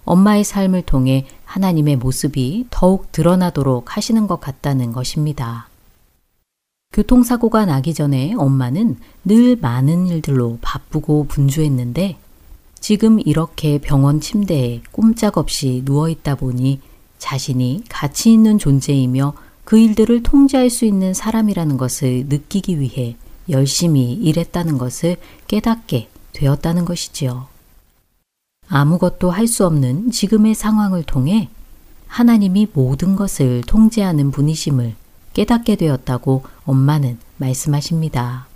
엄마의 0.05 0.45
삶을 0.45 0.83
통해 0.83 1.27
하나님의 1.45 1.97
모습이 1.97 2.67
더욱 2.71 3.11
드러나도록 3.13 3.97
하시는 3.97 4.27
것 4.27 4.41
같다는 4.41 4.93
것입니다. 4.93 5.69
교통사고가 6.93 7.65
나기 7.65 7.95
전에 7.95 8.35
엄마는 8.35 8.99
늘 9.25 9.57
많은 9.57 10.07
일들로 10.07 10.59
바쁘고 10.61 11.27
분주했는데 11.29 12.19
지금 12.85 13.19
이렇게 13.25 13.79
병원 13.79 14.21
침대에 14.21 14.83
꼼짝없이 14.93 15.81
누워 15.87 16.11
있다 16.11 16.35
보니 16.35 16.83
자신이 17.17 17.85
가치 17.89 18.31
있는 18.31 18.59
존재이며 18.59 19.33
그 19.65 19.79
일들을 19.79 20.23
통제할 20.23 20.69
수 20.69 20.85
있는 20.85 21.15
사람이라는 21.15 21.79
것을 21.79 22.27
느끼기 22.29 22.81
위해 22.81 23.17
열심히 23.49 24.13
일했다는 24.13 24.77
것을 24.77 25.17
깨닫게 25.49 26.11
되었다는 26.35 26.85
것이지요. 26.85 27.47
아무것도 28.69 29.31
할 29.31 29.49
수 29.49 29.65
없는 29.65 30.11
지금의 30.11 30.55
상황을 30.55 31.05
통해 31.05 31.49
하나님이 32.07 32.69
모든 32.75 33.17
것을 33.17 33.63
통제하는 33.67 34.31
분이심을 34.31 34.95
깨닫게 35.33 35.77
되었다고 35.77 36.43
엄마는 36.67 37.17
말씀하십니다. 37.39 38.47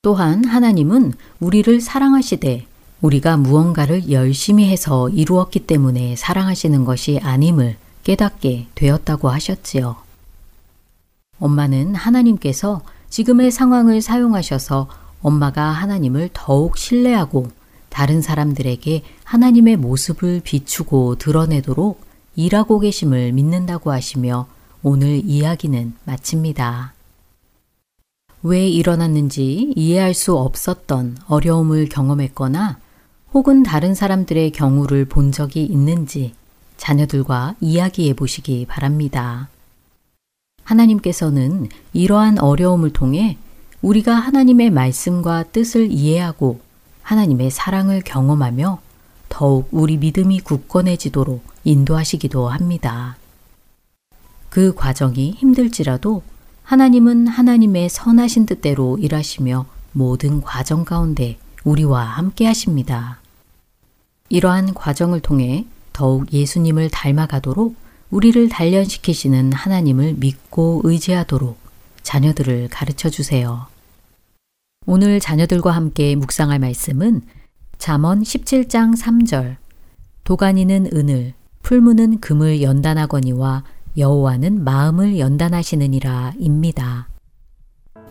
또한 0.00 0.44
하나님은 0.44 1.14
우리를 1.40 1.80
사랑하시되 1.80 2.69
우리가 3.00 3.36
무언가를 3.36 4.10
열심히 4.10 4.68
해서 4.68 5.08
이루었기 5.08 5.60
때문에 5.60 6.16
사랑하시는 6.16 6.84
것이 6.84 7.18
아님을 7.22 7.76
깨닫게 8.04 8.66
되었다고 8.74 9.28
하셨지요. 9.28 9.96
엄마는 11.38 11.94
하나님께서 11.94 12.82
지금의 13.08 13.50
상황을 13.50 14.02
사용하셔서 14.02 14.88
엄마가 15.22 15.62
하나님을 15.70 16.30
더욱 16.32 16.76
신뢰하고 16.76 17.50
다른 17.88 18.22
사람들에게 18.22 19.02
하나님의 19.24 19.76
모습을 19.76 20.40
비추고 20.44 21.16
드러내도록 21.16 22.02
일하고 22.36 22.78
계심을 22.78 23.32
믿는다고 23.32 23.90
하시며 23.90 24.46
오늘 24.82 25.22
이야기는 25.24 25.94
마칩니다. 26.04 26.94
왜 28.42 28.68
일어났는지 28.68 29.72
이해할 29.76 30.14
수 30.14 30.36
없었던 30.36 31.18
어려움을 31.26 31.88
경험했거나 31.88 32.78
혹은 33.32 33.62
다른 33.62 33.94
사람들의 33.94 34.50
경우를 34.50 35.04
본 35.04 35.30
적이 35.30 35.64
있는지 35.64 36.34
자녀들과 36.76 37.54
이야기해 37.60 38.14
보시기 38.14 38.66
바랍니다. 38.66 39.48
하나님께서는 40.64 41.68
이러한 41.92 42.38
어려움을 42.38 42.92
통해 42.92 43.36
우리가 43.82 44.14
하나님의 44.14 44.70
말씀과 44.70 45.44
뜻을 45.44 45.90
이해하고 45.92 46.60
하나님의 47.02 47.50
사랑을 47.50 48.02
경험하며 48.02 48.80
더욱 49.28 49.68
우리 49.70 49.96
믿음이 49.96 50.40
굳건해지도록 50.40 51.42
인도하시기도 51.64 52.48
합니다. 52.48 53.16
그 54.48 54.74
과정이 54.74 55.32
힘들지라도 55.32 56.22
하나님은 56.64 57.28
하나님의 57.28 57.88
선하신 57.88 58.46
뜻대로 58.46 58.98
일하시며 58.98 59.66
모든 59.92 60.40
과정 60.40 60.84
가운데 60.84 61.38
우리와 61.64 62.02
함께 62.04 62.46
하십니다. 62.46 63.19
이러한 64.30 64.74
과정을 64.74 65.20
통해 65.20 65.66
더욱 65.92 66.32
예수님을 66.32 66.88
닮아가도록 66.90 67.74
우리를 68.10 68.48
단련시키시는 68.48 69.52
하나님을 69.52 70.14
믿고 70.14 70.80
의지하도록 70.84 71.58
자녀들을 72.02 72.68
가르쳐 72.68 73.10
주세요. 73.10 73.66
오늘 74.86 75.20
자녀들과 75.20 75.72
함께 75.72 76.16
묵상할 76.16 76.58
말씀은 76.58 77.22
잠언 77.78 78.22
17장 78.22 78.96
3절 78.96 79.56
도가니는 80.24 80.90
은을 80.94 81.34
풀무는 81.62 82.20
금을 82.20 82.62
연단하거니와 82.62 83.64
여호와는 83.96 84.64
마음을 84.64 85.18
연단하시느니라 85.18 86.34
입니다. 86.38 87.08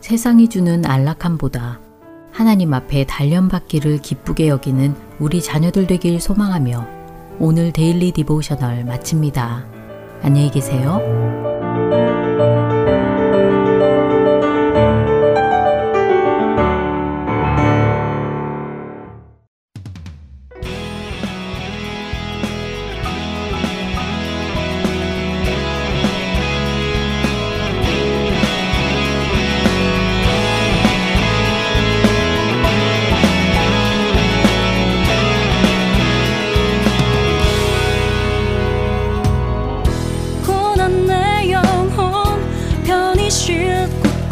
세상이 0.01 0.49
주는 0.49 0.85
안락함보다 0.85 1.88
하나님 2.39 2.73
앞에 2.73 3.05
단련받기를 3.05 3.97
기쁘게 3.97 4.47
여기는 4.47 4.95
우리 5.19 5.41
자녀들 5.41 5.87
되길 5.87 6.21
소망하며 6.21 6.87
오늘 7.37 7.73
Daily 7.73 8.13
Devotional 8.13 8.85
마칩니다. 8.85 9.65
안녕히 10.21 10.49
계세요. 10.49 11.01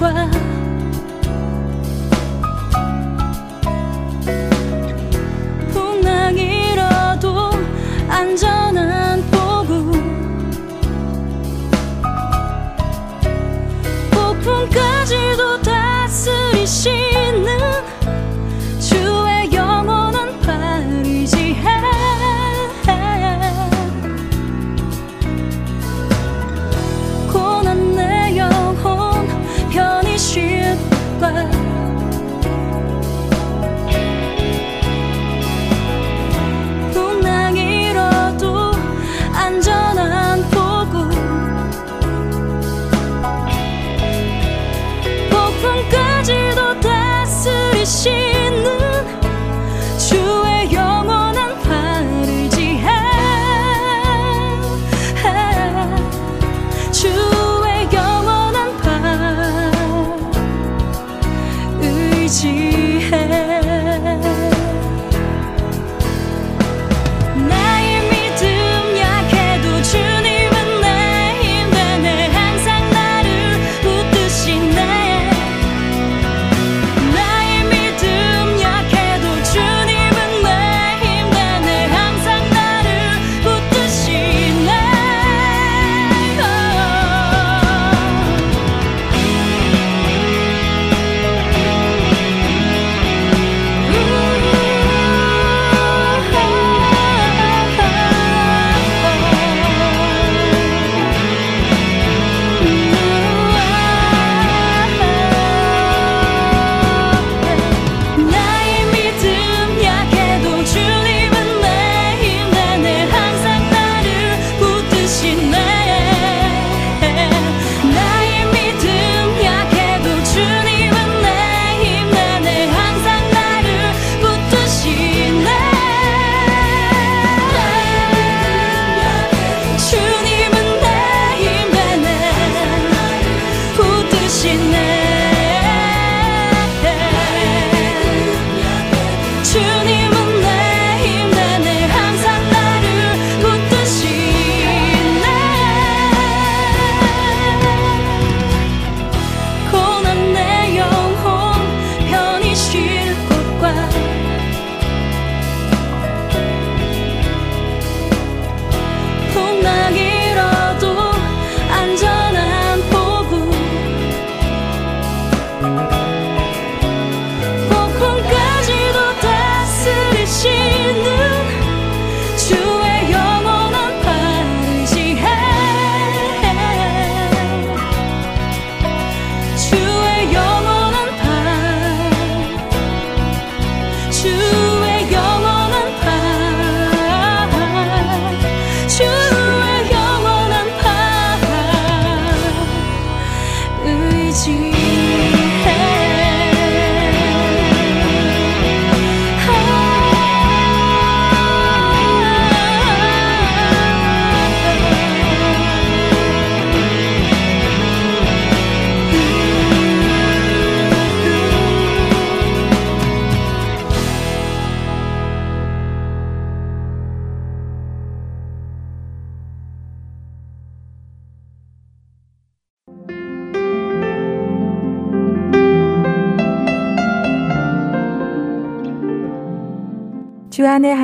주 0.08 0.47